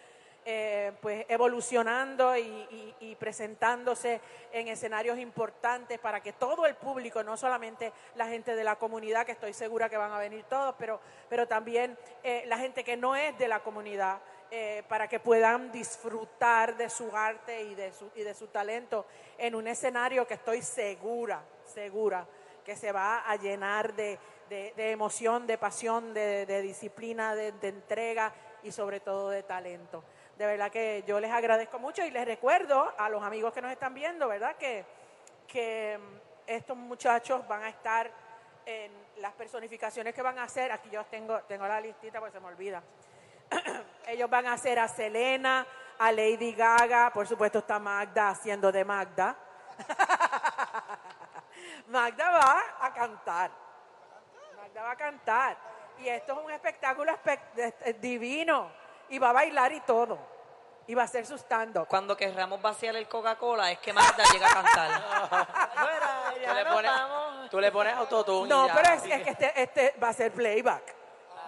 [0.50, 4.22] eh, pues evolucionando y, presentándose
[4.54, 9.26] en escenarios importantes para que todo el público, no solamente la gente de la comunidad,
[9.26, 12.96] que estoy segura que van a venir todos, pero, pero también eh, la gente que
[12.96, 14.20] no es de la comunidad
[14.50, 19.06] eh, para que puedan disfrutar de su arte y de su, y de su talento
[19.38, 22.26] en un escenario que estoy segura, segura,
[22.64, 24.18] que se va a llenar de,
[24.48, 28.32] de- emoción, de pasión, de, disciplina, de entrega
[28.64, 30.06] y sobre todo de talento.
[30.38, 33.72] De verdad que yo les agradezco mucho y les recuerdo a los amigos que nos
[33.72, 34.56] están viendo, ¿verdad?
[34.56, 34.86] Que,
[35.48, 38.12] que mm, estos muchachos van a estar
[38.66, 40.72] en las personificaciones que van a hacer.
[40.72, 42.84] Aquí yo tengo, tengo la listita porque se me olvida.
[44.08, 45.66] Ellos van a hacer a Selena,
[45.98, 49.36] a Lady Gaga, por supuesto está Magda haciendo de Magda.
[51.88, 53.50] Magda va a cantar.
[54.56, 55.58] Magda va a cantar.
[56.00, 58.70] Y esto es un espectáculo espe- de- eh, divino.
[59.10, 60.18] Y va a bailar y todo.
[60.88, 61.88] Y va a hacer su stand-up.
[61.88, 65.02] Cuando querramos vaciar el Coca-Cola es que Magda llega a cantar.
[65.76, 67.50] Fuera, Tú ya le nos pones, vamos.
[67.50, 68.46] tú le pones autotune.
[68.48, 70.96] y No, ya, pero es, es que este, este va a ser playback.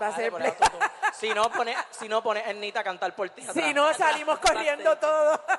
[0.01, 0.86] Va a Ah, ser le autotune.
[1.14, 3.41] Si no, pones si no pones a Ernita a cantar por ti.
[3.53, 5.39] Si no, salimos corriendo de- todos.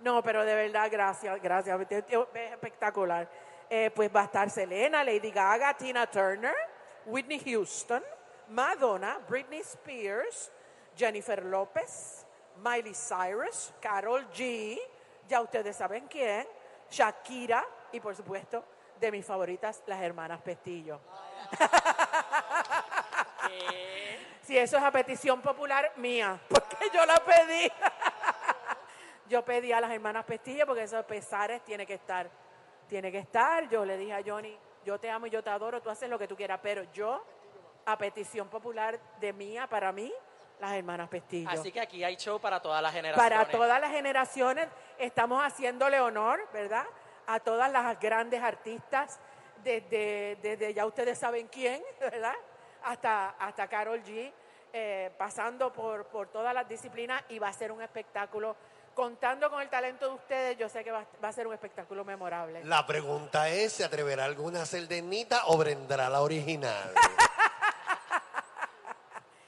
[0.00, 1.80] No, pero de verdad, gracias, gracias.
[1.90, 2.04] Es
[2.52, 3.28] espectacular.
[3.68, 6.54] Eh, pues va a estar Selena, Lady Gaga, Tina Turner,
[7.06, 8.04] Whitney Houston,
[8.48, 10.52] Madonna, Britney Spears,
[10.96, 12.26] Jennifer López,
[12.56, 14.78] Miley Cyrus, Carol G,
[15.28, 16.46] ya ustedes saben quién,
[16.90, 18.64] Shakira y por supuesto
[18.98, 21.00] de mis favoritas, las hermanas Pestillo.
[24.42, 27.68] Si eso es a petición popular mía, porque yo la pedí.
[29.28, 32.30] Yo pedí a las hermanas Pestillo porque esos pesares tiene que estar.
[32.88, 33.68] Tiene que estar.
[33.68, 36.16] Yo le dije a Johnny, yo te amo y yo te adoro, tú haces lo
[36.16, 37.24] que tú quieras, pero yo,
[37.86, 40.14] a petición popular de mía, para mí,
[40.60, 41.48] las hermanas Pestillo.
[41.50, 43.30] Así que aquí hay show para todas las generaciones.
[43.30, 46.84] Para todas las generaciones estamos haciéndole honor, ¿verdad?
[47.26, 49.18] A todas las grandes artistas,
[49.62, 52.34] desde, desde ya ustedes saben quién, ¿verdad?
[52.84, 54.32] Hasta, hasta Carol G,
[54.72, 58.56] eh, pasando por, por todas las disciplinas y va a ser un espectáculo.
[58.94, 62.02] Contando con el talento de ustedes, yo sé que va, va a ser un espectáculo
[62.02, 62.64] memorable.
[62.64, 66.94] La pregunta es, ¿se atreverá alguna a hacer de Nita o vendrá la original?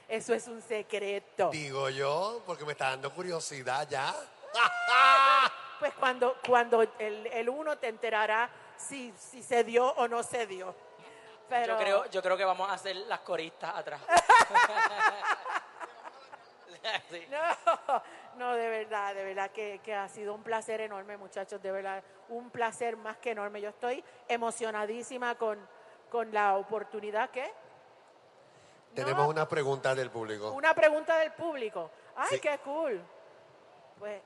[0.09, 1.49] Eso es un secreto.
[1.51, 4.13] Digo yo, porque me está dando curiosidad ya.
[5.79, 10.45] Pues cuando, cuando el, el uno te enterará si, si se dio o no se
[10.45, 10.75] dio.
[11.47, 14.01] Pero, Yo creo, yo creo que vamos a hacer las coristas atrás.
[17.11, 17.27] Sí.
[17.29, 18.01] No,
[18.37, 22.01] no, de verdad, de verdad que, que ha sido un placer enorme, muchachos, de verdad,
[22.29, 23.59] un placer más que enorme.
[23.59, 25.59] Yo estoy emocionadísima con,
[26.09, 27.51] con la oportunidad que...
[28.95, 30.51] Tenemos una pregunta del público.
[30.51, 31.91] Una pregunta del público.
[32.15, 32.39] Ay, Sí.
[32.39, 33.01] qué cool.
[33.97, 34.21] Pues,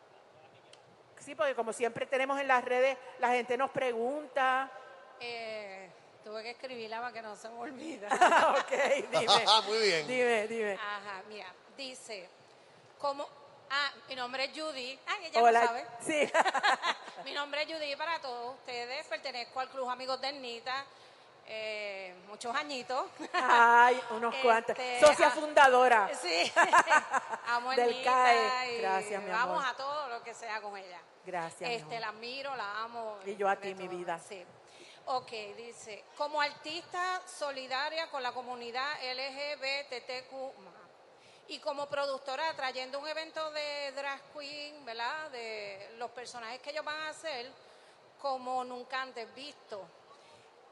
[1.19, 4.71] sí, porque como siempre tenemos en las redes, la gente nos pregunta.
[5.19, 5.89] Eh,
[6.23, 8.07] tuve que escribirla para que no se me olvide.
[8.07, 8.71] ok,
[9.11, 9.27] dime.
[9.67, 10.07] Muy bien.
[10.07, 10.73] Dime, dime.
[10.73, 11.47] Ajá, mira,
[11.77, 12.29] dice,
[12.99, 13.27] ¿cómo?
[13.69, 14.99] Ah, mi nombre es Judy.
[15.07, 15.61] Ah, ella Hola.
[15.61, 15.85] lo sabe.
[16.01, 16.31] Sí.
[17.25, 19.05] Mi nombre es Judy para todos ustedes.
[19.07, 20.85] Pertenezco al Club Amigos de Ernita.
[21.45, 23.05] Eh, muchos añitos.
[23.33, 24.77] Ay, unos cuantos.
[24.77, 26.09] Este, Socia ah, fundadora.
[26.21, 26.51] Sí.
[27.47, 28.75] Amo Del CAE.
[28.75, 30.99] y Gracias, mi Vamos a todo lo que sea con ella.
[31.25, 32.01] Gracias, mi Este, amor.
[32.01, 33.17] la admiro, la amo.
[33.25, 34.19] Y yo a ti, mi vida.
[34.19, 34.45] Sí.
[35.05, 40.53] Ok, dice, como artista solidaria con la comunidad LGBTQ+,
[41.49, 45.29] y como productora trayendo un evento de drag queen, ¿verdad?
[45.31, 47.51] De los personajes que ellos van a hacer
[48.21, 49.85] como nunca antes visto.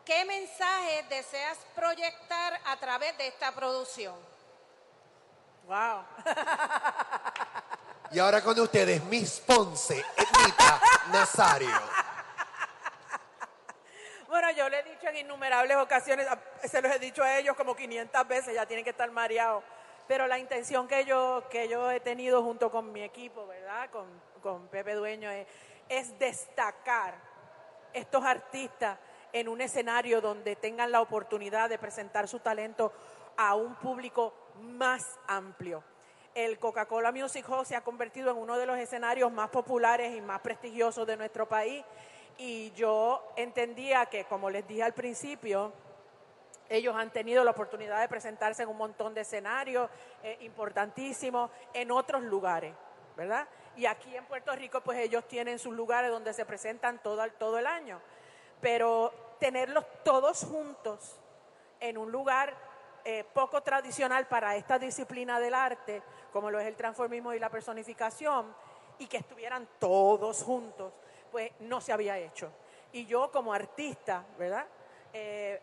[0.06, 4.16] ¿Qué mensaje deseas proyectar a través de esta producción?
[5.66, 6.06] Wow.
[8.12, 10.82] Y ahora con ustedes, Miss Ponce, Ednita
[11.14, 11.70] Nazario.
[14.28, 16.28] Bueno, yo le he dicho en innumerables ocasiones,
[16.64, 19.64] se los he dicho a ellos como 500 veces, ya tienen que estar mareados.
[20.08, 23.90] Pero la intención que yo, que yo he tenido junto con mi equipo, ¿verdad?
[23.92, 24.08] Con,
[24.42, 25.48] con Pepe Dueño, es,
[25.88, 27.14] es destacar
[27.94, 28.98] estos artistas
[29.34, 32.92] en un escenario donde tengan la oportunidad de presentar su talento
[33.38, 35.84] a un público más amplio.
[36.34, 40.22] El Coca-Cola Music Hall se ha convertido en uno de los escenarios más populares y
[40.22, 41.84] más prestigiosos de nuestro país
[42.38, 45.74] y yo entendía que, como les dije al principio,
[46.70, 49.90] ellos han tenido la oportunidad de presentarse en un montón de escenarios
[50.24, 52.74] eh, importantísimos en otros lugares,
[53.18, 53.48] ¿verdad?
[53.76, 57.60] Y aquí en Puerto Rico, pues ellos tienen sus lugares donde se presentan todo, todo
[57.60, 58.00] el año.
[58.62, 61.20] Pero tenerlos todos juntos
[61.80, 62.56] en un lugar
[63.04, 67.50] eh, poco tradicional para esta disciplina del arte, como lo es el transformismo y la
[67.50, 68.54] personificación,
[69.00, 70.94] y que estuvieran todos juntos,
[71.32, 72.52] pues no se había hecho.
[72.92, 74.68] Y yo como artista, ¿verdad?
[75.12, 75.60] Eh,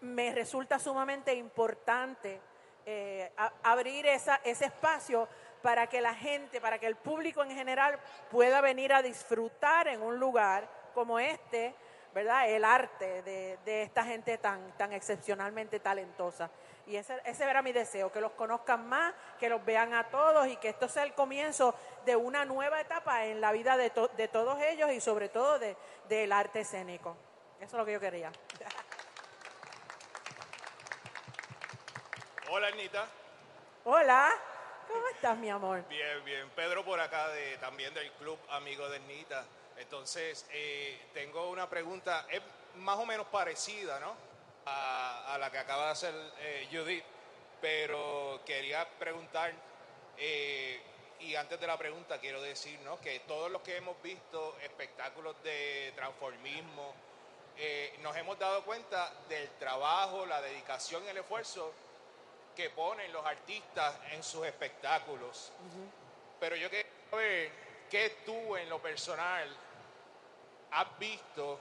[0.00, 2.40] me resulta sumamente importante
[2.84, 3.30] eh,
[3.62, 5.28] abrir esa, ese espacio
[5.62, 10.02] para que la gente, para que el público en general pueda venir a disfrutar en
[10.02, 11.76] un lugar como este,
[12.14, 12.48] ¿verdad?
[12.48, 16.50] El arte de, de esta gente tan, tan excepcionalmente talentosa.
[16.86, 20.48] Y ese, ese era mi deseo, que los conozcan más, que los vean a todos
[20.48, 24.08] y que esto sea el comienzo de una nueva etapa en la vida de, to-
[24.16, 25.76] de todos ellos y sobre todo de-
[26.08, 27.16] del arte escénico.
[27.60, 28.32] Eso es lo que yo quería.
[32.50, 33.06] Hola, Ernita.
[33.84, 34.30] Hola,
[34.88, 35.84] ¿cómo estás, mi amor?
[35.88, 36.50] Bien, bien.
[36.50, 39.44] Pedro por acá, de, también del club Amigo de Ernita.
[39.76, 42.40] Entonces, eh, tengo una pregunta, es
[42.76, 44.14] más o menos parecida, ¿no?
[44.66, 47.04] A, a la que acaba de hacer eh, Judith,
[47.60, 49.52] pero quería preguntar,
[50.18, 50.80] eh,
[51.20, 53.00] y antes de la pregunta quiero decir, ¿no?
[53.00, 56.94] Que todos los que hemos visto espectáculos de transformismo,
[57.56, 61.72] eh, nos hemos dado cuenta del trabajo, la dedicación y el esfuerzo
[62.56, 65.52] que ponen los artistas en sus espectáculos.
[66.40, 67.52] Pero yo quiero saber
[67.92, 69.46] qué tú en lo personal
[70.70, 71.60] has visto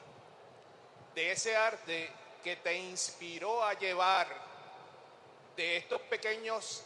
[1.13, 2.09] de ese arte
[2.41, 4.27] que te inspiró a llevar
[5.57, 6.83] de estos pequeños,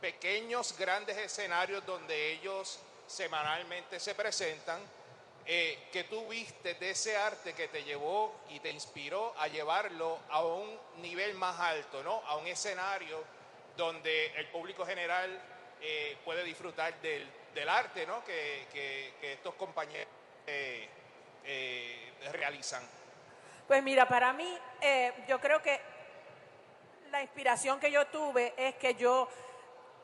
[0.00, 4.80] pequeños, grandes escenarios donde ellos semanalmente se presentan,
[5.44, 10.18] eh, que tú viste de ese arte que te llevó y te inspiró a llevarlo
[10.30, 12.22] a un nivel más alto, ¿no?
[12.24, 13.22] A un escenario
[13.76, 15.30] donde el público general
[15.82, 18.24] eh, puede disfrutar del, del arte, ¿no?
[18.24, 20.08] Que, que- estos compañeros
[20.46, 20.88] eh,
[21.44, 22.82] eh, realizan.
[23.66, 25.80] Pues mira, para mí, eh, yo creo que
[27.10, 29.28] la inspiración que yo tuve es que yo,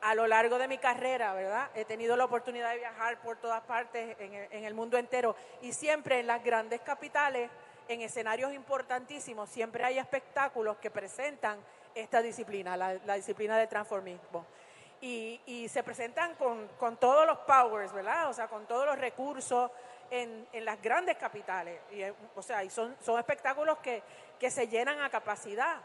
[0.01, 1.69] a lo largo de mi carrera, ¿verdad?
[1.75, 6.19] He tenido la oportunidad de viajar por todas partes en el, mundo entero y siempre
[6.19, 7.49] en las grandes capitales,
[7.87, 11.59] en escenarios importantísimos, siempre hay espectáculos que presentan
[11.95, 14.45] esta disciplina, la disciplina del transformismo.
[15.01, 18.29] Y, y se presentan con, con todos los powers, ¿verdad?
[18.29, 19.71] O sea, con todos los recursos
[20.11, 21.79] en, en las grandes capitales.
[21.91, 24.03] Y, eh, o sea, y son, son espectáculos que,
[24.37, 25.77] que se llenan a capacidad.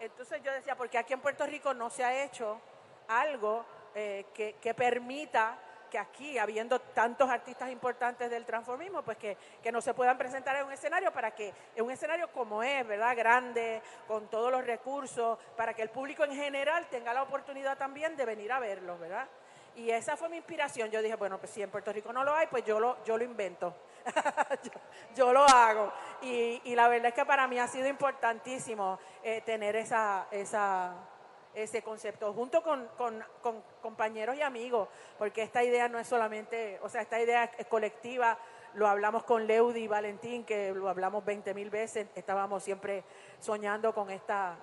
[0.00, 2.60] Entonces yo decía, porque aquí en Puerto Rico no se ha hecho
[3.08, 5.58] algo eh, que, que permita
[5.94, 10.56] que aquí, habiendo tantos artistas importantes del transformismo, pues que, que no se puedan presentar
[10.56, 13.16] en un escenario para que, en un escenario como es, ¿verdad?
[13.16, 18.16] Grande, con todos los recursos, para que el público en general tenga la oportunidad también
[18.16, 19.28] de venir a verlos, ¿verdad?
[19.76, 20.90] Y esa fue mi inspiración.
[20.90, 23.16] Yo dije, bueno, pues si en Puerto Rico no lo hay, pues yo lo, yo
[23.16, 23.72] lo invento.
[25.14, 25.92] yo, lo hago.
[26.22, 30.92] Y, y la verdad es que para mí ha sido importantísimo eh, tener esa, esa,
[31.54, 32.88] ese concepto, junto con,
[33.80, 34.88] compañeros y amigos,
[35.18, 38.38] porque esta idea no es solamente, o sea, esta idea es colectiva,
[38.74, 43.04] lo hablamos con Leudi y Valentín, que lo hablamos 20 mil veces, estábamos siempre
[43.38, 44.56] soñando con, esta,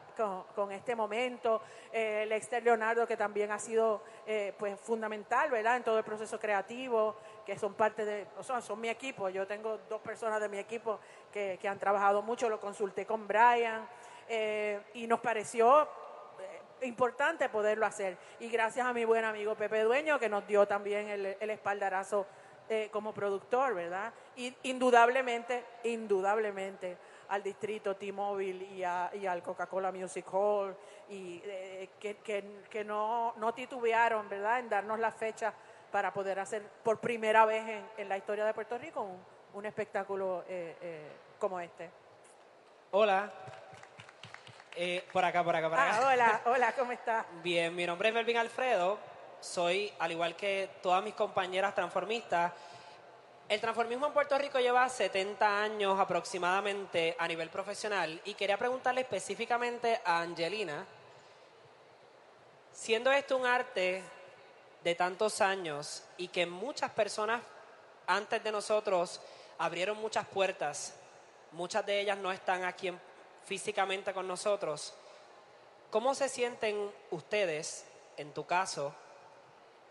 [0.53, 1.61] con, este momento,
[1.93, 6.39] Eh, el Leonardo, que también ha sido eh, pues, fundamental, ¿verdad?, en todo el proceso
[6.39, 7.15] creativo,
[7.45, 10.57] que son parte de, o sea, son mi equipo, yo tengo dos personas de mi
[10.57, 10.99] equipo
[11.31, 13.87] que, han trabajado mucho, lo consulté con Brian,
[14.27, 15.87] eh, y nos pareció
[16.81, 18.17] importante poderlo hacer.
[18.39, 22.25] Y gracias a mi buen amigo Pepe Dueño, que nos dio también el, el espaldarazo
[22.69, 24.13] eh, como productor, ¿verdad?
[24.35, 26.97] Y indudablemente, indudablemente
[27.29, 28.83] al distrito T-Mobile y,
[29.19, 30.75] y al Coca-Cola Music Hall,
[31.09, 35.53] y eh, que, que- que no, no titubearon, ¿verdad?, en darnos la fecha
[35.91, 39.21] para poder hacer por primera vez en, en la historia de Puerto Rico un,
[39.53, 41.07] un espectáculo eh, eh,
[41.37, 41.89] como este.
[42.91, 43.29] Hola.
[44.75, 45.97] Eh, por acá, por acá, por acá.
[45.97, 47.25] Ah, hola, hola, ¿cómo estás?
[47.43, 48.97] Bien, mi nombre es Melvin Alfredo.
[49.41, 52.53] Soy, al igual que todas mis compañeras transformistas,
[53.49, 59.01] el transformismo en Puerto Rico lleva 70 años aproximadamente a nivel profesional y quería preguntarle
[59.01, 60.85] específicamente a Angelina,
[62.71, 64.03] siendo esto un arte
[64.83, 67.41] de tantos años y que muchas personas
[68.07, 69.19] antes de nosotros
[69.57, 70.93] abrieron muchas puertas,
[71.51, 73.10] muchas de ellas no están aquí en-
[73.45, 74.93] físicamente con nosotros,
[75.89, 77.85] ¿cómo se sienten ustedes,
[78.17, 78.93] en tu caso,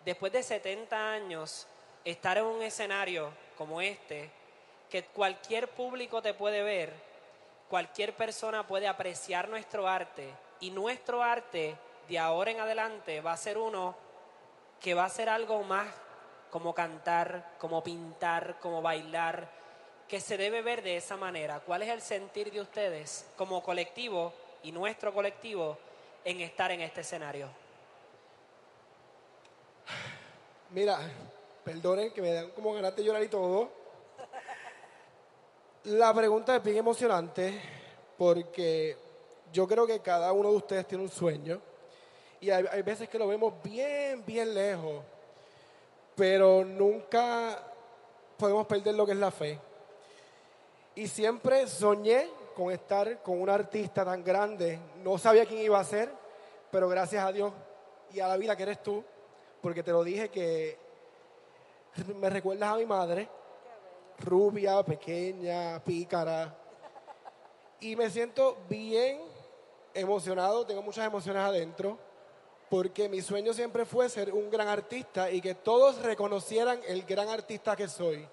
[0.05, 1.67] después de 70 años,
[2.05, 4.31] estar en un escenario como este,
[4.89, 6.93] que cualquier público te puede ver,
[7.69, 11.77] cualquier persona puede apreciar nuestro arte y nuestro arte
[12.09, 13.95] de ahora en adelante va a ser uno
[14.81, 15.87] que va a ser algo más
[16.51, 19.49] como cantar, como pintar, como bailar,
[20.11, 21.61] que se debe ver de esa manera.
[21.61, 24.33] ¿Cuál es el sentir de ustedes como colectivo
[24.65, 25.79] y nuestro colectivo
[26.25, 27.49] en estar en este escenario?
[30.71, 30.99] Mira,
[31.65, 33.71] perdonen que me dan como ganas de llorar y todo.
[35.85, 37.63] La pregunta es bien emocionante
[38.19, 38.97] porque
[39.53, 41.61] yo creo que cada uno de ustedes tiene un sueño
[42.41, 45.05] Y hay, hay veces que lo vemos bien, bien lejos,
[46.17, 47.63] pero nunca
[48.37, 49.70] podemos perder lo que es la fe.
[50.95, 54.79] Y siempre soñé con estar con un artista tan grande.
[55.03, 56.11] No sabía quién iba a ser,
[56.71, 57.53] pero gracias a Dios
[58.13, 59.05] y a la vida que eres tú,
[59.63, 60.79] porque te lo dije que
[62.17, 63.29] me recuerdas a mi madre,
[64.19, 66.57] rubia, pequeña, pícara.
[67.81, 69.21] Y me siento bien
[69.95, 71.99] emocionado, tengo muchas emociones adentro,
[72.69, 77.29] porque mi sueño siempre fue ser un gran artista y que todos reconocieran el gran
[77.29, 78.29] artista que soy.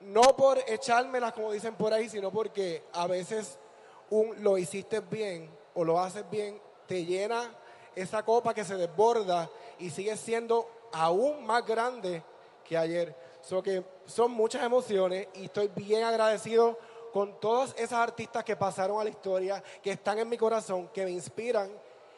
[0.00, 3.58] No por echármelas, como dicen por ahí, sino porque a veces
[4.10, 7.54] un lo hiciste bien o lo haces bien, te llena
[7.94, 12.22] esa copa que se desborda y sigue siendo aún más grande
[12.64, 13.14] que ayer.
[13.40, 16.78] So que son muchas emociones y estoy bien agradecido
[17.12, 21.04] con todas esas artistas que pasaron a la historia, que están en mi corazón, que
[21.04, 21.70] me inspiran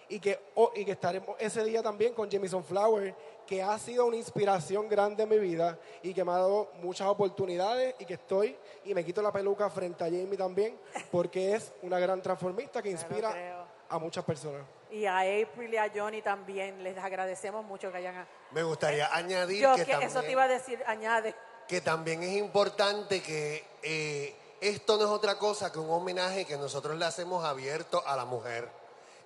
[0.08, 3.14] y que, oh, y que estaremos ese día también con Jamison Flower,
[3.46, 7.08] que ha sido una inspiración grande en mi vida y que me ha dado muchas
[7.08, 10.78] oportunidades y que estoy y me quito la peluca frente a Jamie también,
[11.10, 14.62] porque es una gran transformista que inspira a muchas personas.
[14.90, 18.26] Y a April y a Johnny también les agradecemos mucho que hayan...
[18.52, 21.34] Me gustaría añadir Yo que, que también, eso te iba a decir, añade.
[21.66, 26.56] que también es importante que eh, esto no es otra cosa que un homenaje que
[26.56, 28.77] nosotros le hacemos abierto a la mujer.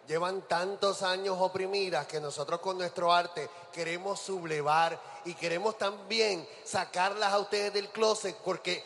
[0.08, 7.32] Llevan tantos años oprimidas que nosotros con nuestro arte queremos sublevar y queremos también sacarlas
[7.32, 8.82] a ustedes del closet porque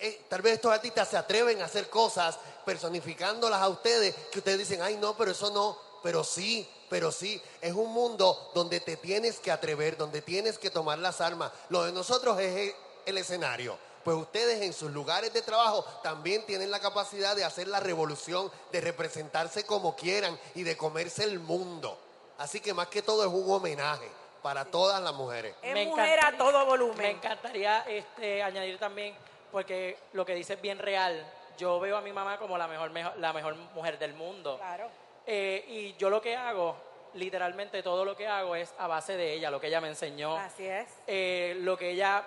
[0.00, 4.58] eh, tal vez estos artistas se atreven a hacer cosas personificándolas a ustedes que ustedes
[4.58, 8.96] dicen, ay no, pero eso no, pero sí, pero sí, es un mundo donde te
[8.96, 11.52] tienes que atrever, donde tienes que tomar las armas.
[11.68, 12.74] Lo de nosotros es el-
[13.06, 13.78] el escenario.
[14.06, 18.48] Pues ustedes en sus lugares de trabajo también tienen la capacidad de hacer la revolución,
[18.70, 21.98] de representarse como quieran y de comerse el mundo.
[22.38, 24.08] Así que más que todo es un homenaje
[24.42, 25.56] para todas las mujeres.
[25.60, 27.06] Es Me mujer a todo Me volumen.
[27.16, 29.12] encantaría este, añadir también,
[29.50, 31.26] porque lo que dice es bien real.
[31.58, 34.56] Yo veo a mi mamá como la mejor, mejo- la mejor mujer del mundo.
[34.58, 34.88] Claro.
[35.26, 36.76] Eh, y yo lo que hago,
[37.14, 40.36] literalmente todo lo que hago es a base de ella, lo que ella me enseñó.
[40.36, 40.86] Así es.
[41.08, 42.22] eh, lo que ella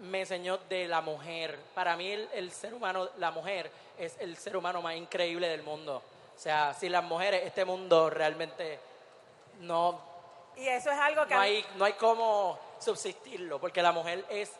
[0.00, 1.58] me enseñó de la mujer.
[1.74, 5.62] Para mí el, el ser humano, la mujer, es el ser humano más increíble del
[5.62, 6.02] mundo.
[6.36, 8.78] O sea, sin las mujeres, este mundo realmente
[9.60, 9.98] no,
[10.56, 11.34] Y eso es algo que...
[11.34, 14.52] no hay, no hay cómo subsistirlo, porque la mujer es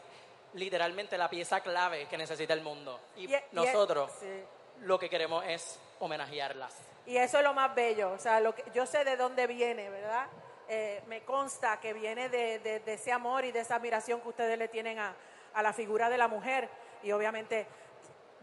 [0.54, 2.98] literalmente la pieza clave que necesita el mundo.
[3.16, 4.42] Y, y- y- nosotros sí.
[4.80, 6.74] lo que queremos es homenajearlas.
[7.04, 8.10] Y eso es lo más bello.
[8.12, 10.26] O sea, lo que, yo sé de dónde viene, ¿verdad?
[10.68, 14.66] Eh, me consta que viene de, ese amor y de esa admiración que ustedes le
[14.66, 15.14] tienen a,
[15.62, 16.68] la figura de la mujer.
[17.02, 17.66] Y obviamente,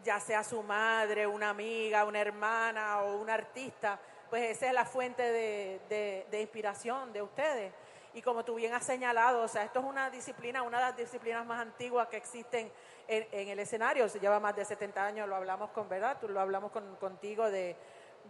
[0.03, 3.99] ya sea su madre, una amiga, una hermana o un artista,
[4.29, 7.73] pues esa es la fuente de, inspiración de ustedes.
[8.13, 10.97] Y como tú bien has señalado, o sea, esto es una disciplina, una de las
[10.97, 12.71] disciplinas más antiguas que existen
[13.07, 14.07] en, el escenario.
[14.07, 16.17] Se lleva más de 70 años, lo hablamos con, ¿verdad?
[16.21, 17.75] Tú lo hablamos con, contigo de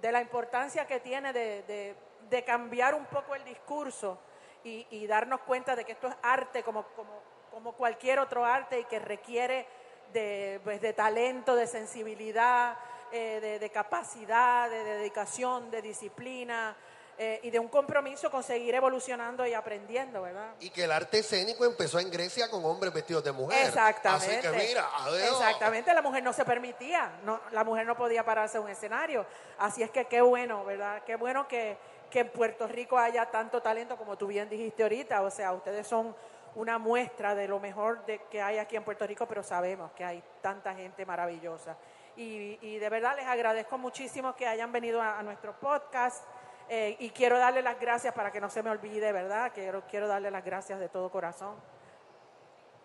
[0.02, 1.96] la importancia que tiene de,
[2.34, 4.18] de- cambiar un poco el discurso
[4.64, 7.22] y, y darnos cuenta de que esto es arte como, como,
[7.52, 9.68] como cualquier otro arte y que requiere
[10.12, 12.78] de, pues, de talento, de sensibilidad,
[13.12, 16.76] eh, de, de capacidad, de dedicación, de disciplina
[17.18, 20.56] eh, y de un compromiso con seguir evolucionando y aprendiendo, ¿verdad?
[20.60, 23.68] Y que el arte escénico empezó en Grecia con hombres vestidos de mujer.
[23.68, 24.48] Exactamente.
[24.48, 25.30] Así que mira, adiós.
[25.32, 29.26] Exactamente, la mujer no se permitía, no, la mujer no podía pararse en un escenario.
[29.60, 31.04] Así es que qué bueno, ¿verdad?
[31.06, 31.78] Qué bueno que,
[32.14, 35.24] que en Puerto Rico haya tanto talento como tú bien dijiste ahorita.
[35.24, 36.16] O sea, ustedes son
[36.54, 40.06] una muestra de lo mejor de, que hay aquí en Puerto Rico, pero sabemos que
[40.06, 41.76] hay tanta gente maravillosa.
[42.16, 46.24] Y, y de verdad les agradezco muchísimo que hayan venido a, a nuestro podcast.
[46.70, 49.52] eh, y quiero darle las gracias para que no se me olvide, ¿verdad?
[49.52, 51.56] Quiero, quiero darle las gracias de todo corazón.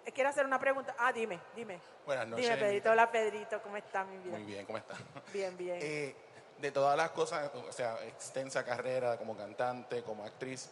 [0.07, 0.95] Eh, Quiero hacer una pregunta.
[0.99, 1.79] Ah, dime, dime.
[2.07, 2.47] Buenas noches.
[2.47, 2.91] Dime, Pedrito.
[2.93, 3.61] Hola, Pedrito.
[3.61, 4.39] ¿Cómo está mi vida?
[4.39, 4.95] Muy bien, ¿cómo está?
[5.35, 5.79] Bien, bien.
[5.83, 6.17] Eh,
[6.59, 10.71] de todas las cosas, o sea, extensa carrera como cantante, como actriz,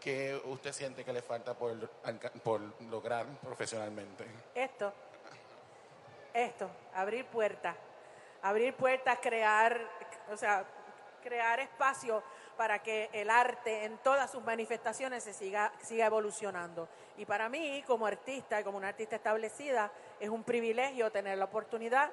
[0.00, 1.76] ¿qué usted siente que le falta por,
[2.90, 4.26] lograr profesionalmente?
[4.54, 4.92] Esto,
[6.34, 7.76] esto, abrir puertas.
[8.42, 9.80] Abrir puertas, crear,
[10.32, 10.64] o sea,
[11.22, 12.24] crear espacio
[12.56, 16.88] para que el arte en todas sus manifestaciones se siga, siga evolucionando.
[17.16, 21.44] Y para mí, como artista y como una artista establecida, es un privilegio tener la
[21.44, 22.10] oportunidad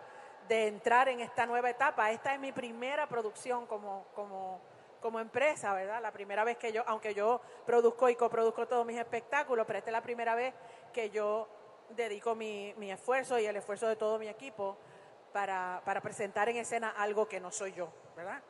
[0.50, 2.12] de entrar en esta nueva etapa.
[2.12, 4.60] Esta es mi primera producción como, como,
[5.00, 6.02] como empresa, ¿verdad?
[6.02, 9.92] La primera vez que yo, aunque yo produzco y coproduzco todos mis espectáculos, pero esta
[9.92, 10.54] es la primera vez
[10.92, 11.48] que yo
[11.92, 14.76] dedico mi, mi esfuerzo y el esfuerzo de todo mi equipo
[15.32, 18.42] para, para presentar en escena algo que no soy yo, ¿verdad?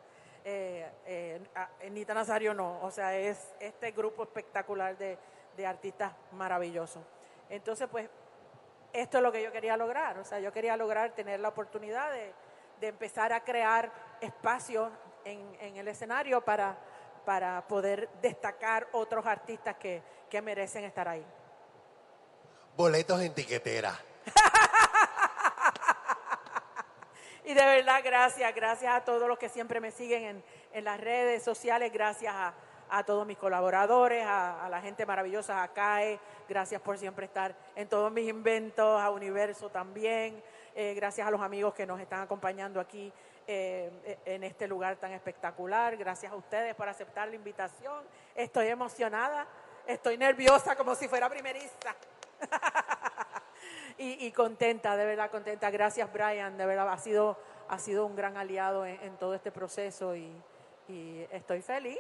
[0.46, 5.18] eh, eh, Nita Nazario no, o sea, es este grupo espectacular de,
[5.56, 7.04] de artistas maravillosos.
[7.50, 8.10] Entonces, pues,
[8.94, 12.12] esto es lo que yo quería lograr, o sea, yo quería lograr tener la oportunidad
[12.12, 12.34] de,
[12.80, 14.90] de empezar a crear espacios
[15.26, 16.78] en, en el escenario para,
[17.26, 21.26] para poder destacar otros artistas que, que merecen estar ahí.
[22.76, 24.00] Boletos en tiquetera.
[27.46, 31.00] Y de verdad, gracias, gracias a todos los que siempre me siguen en, en las
[31.00, 32.54] redes sociales, gracias a,
[32.90, 37.56] a todos mis colaboradores, a, a la gente maravillosa, a CAE, gracias por siempre estar
[37.76, 40.42] en todos mis inventos, a Universo también,
[40.76, 43.12] eh, gracias a los amigos que nos están acompañando aquí
[43.48, 48.04] eh, en este lugar tan espectacular, gracias a ustedes por aceptar la invitación,
[48.36, 49.48] estoy emocionada,
[49.88, 51.96] estoy nerviosa como si fuera primeriza.
[53.98, 55.70] y, y contenta, de verdad contenta.
[55.72, 57.38] Gracias Brian, de verdad ha sido,
[57.68, 60.32] ha sido un gran aliado en, en todo este proceso y,
[60.88, 62.00] y estoy feliz.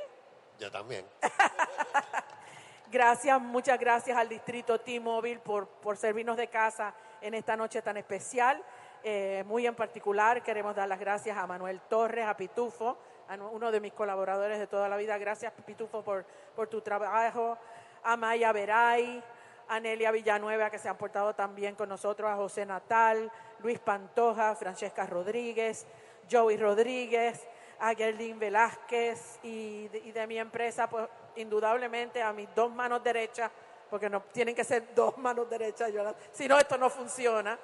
[0.59, 1.05] Yo también.
[2.91, 7.97] Gracias, muchas gracias al Distrito T-Mobile por, por servirnos de casa en esta noche tan
[7.97, 8.63] especial.
[9.03, 12.97] Eh, muy en particular queremos dar las gracias a Manuel Torres, a Pitufo,
[13.27, 15.19] a uno de mis colaboradores de toda la vida.
[15.19, 17.59] Gracias Pitufo por, por tu trabajo,
[18.03, 19.23] a Maya Veray,
[19.67, 24.55] a Nelia Villanueva que se han portado también con nosotros, a José Natal, Luis Pantoja,
[24.55, 25.85] Francesca Rodríguez,
[26.29, 27.47] Joey Rodríguez,
[27.79, 33.51] a Gerlin Velázquez y de, mi empresa, pues indudablemente a mis dos manos derechas,
[33.89, 37.57] porque no tienen que ser dos manos derechas, yo la- si no esto no funciona.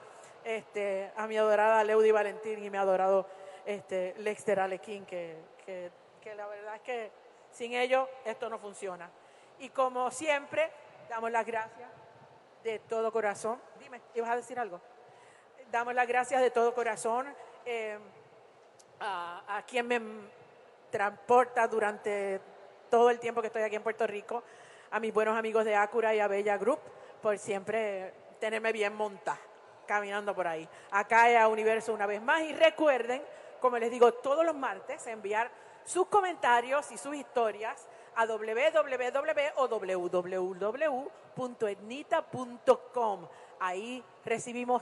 [0.44, 3.26] Este, a mi adorada Leudy Valentín y mi adorado
[3.66, 5.36] este, Lexter Alequín, que,
[5.66, 5.90] que,
[6.22, 7.12] que la verdad es que
[7.52, 9.10] sin ellos esto no funciona.
[9.58, 10.70] Y como siempre,
[11.10, 11.90] damos las gracias
[12.64, 13.60] de todo corazón.
[13.80, 14.80] Dime, ¿ibas a decir algo?
[15.72, 17.28] Damos las gracias de todo corazón
[17.66, 17.98] eh,
[19.00, 20.02] a, a quien me
[20.90, 22.40] transporta durante
[22.90, 24.44] todo el tiempo que estoy aquí en Puerto Rico,
[24.92, 26.80] a mis buenos amigos de Acura y a Bella Group,
[27.22, 29.40] por siempre tenerme bien montada,
[29.86, 30.68] caminando por ahí.
[30.92, 33.22] Acá es a Universo una vez más y recuerden,
[33.60, 35.52] como les digo todos los martes, enviar
[35.84, 40.96] sus comentarios y sus historias a www
[41.36, 43.28] www.etnita.com.
[43.60, 44.82] Ahí recibimos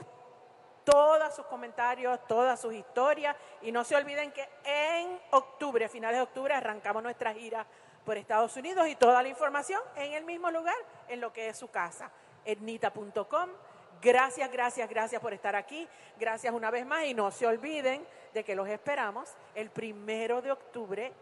[0.84, 3.36] todos sus comentarios, todas sus historias.
[3.62, 7.66] Y no se olviden que en octubre, finales de octubre, arrancamos nuestra gira
[8.04, 10.76] por Estados Unidos y toda la información en el mismo lugar,
[11.08, 12.10] en lo que es su casa,
[12.44, 13.50] etnita.com.
[14.02, 15.88] Gracias, gracias, gracias por estar aquí.
[16.18, 20.52] Gracias una vez más y no se olviden de que los esperamos el primero de
[20.52, 21.12] octubre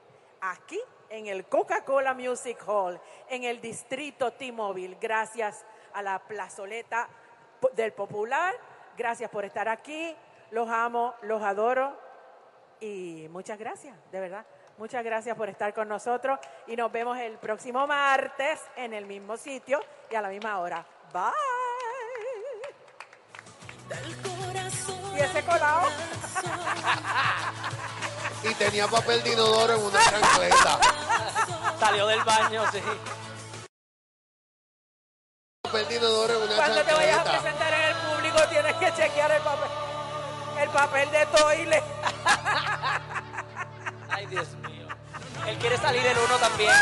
[0.41, 4.97] aquí en el Coca-Cola Music Hall, en el distrito T-Mobile.
[5.01, 7.09] Gracias a la plazoleta
[7.75, 8.55] del Popular.
[8.97, 10.15] Gracias por estar aquí.
[10.51, 11.99] Los amo, los adoro
[12.81, 14.45] y muchas gracias, de verdad.
[14.79, 19.37] Muchas gracias por estar con nosotros y nos vemos el próximo martes en el mismo
[19.37, 20.85] sitio y a la misma hora.
[21.13, 21.33] Bye.
[25.17, 25.89] Y ese colado.
[28.45, 30.81] Y tenía papel de inodoro en una chancleta.
[31.79, 32.81] Salió del baño, sí.
[35.73, 38.93] Papel de inodoro en una Cuando te vayas a presentar en el público tienes que
[38.93, 39.71] chequear el papel.
[40.61, 41.83] El papel de toile.
[44.11, 44.87] Ay, Dios mío.
[45.47, 46.75] Él quiere salir el uno también.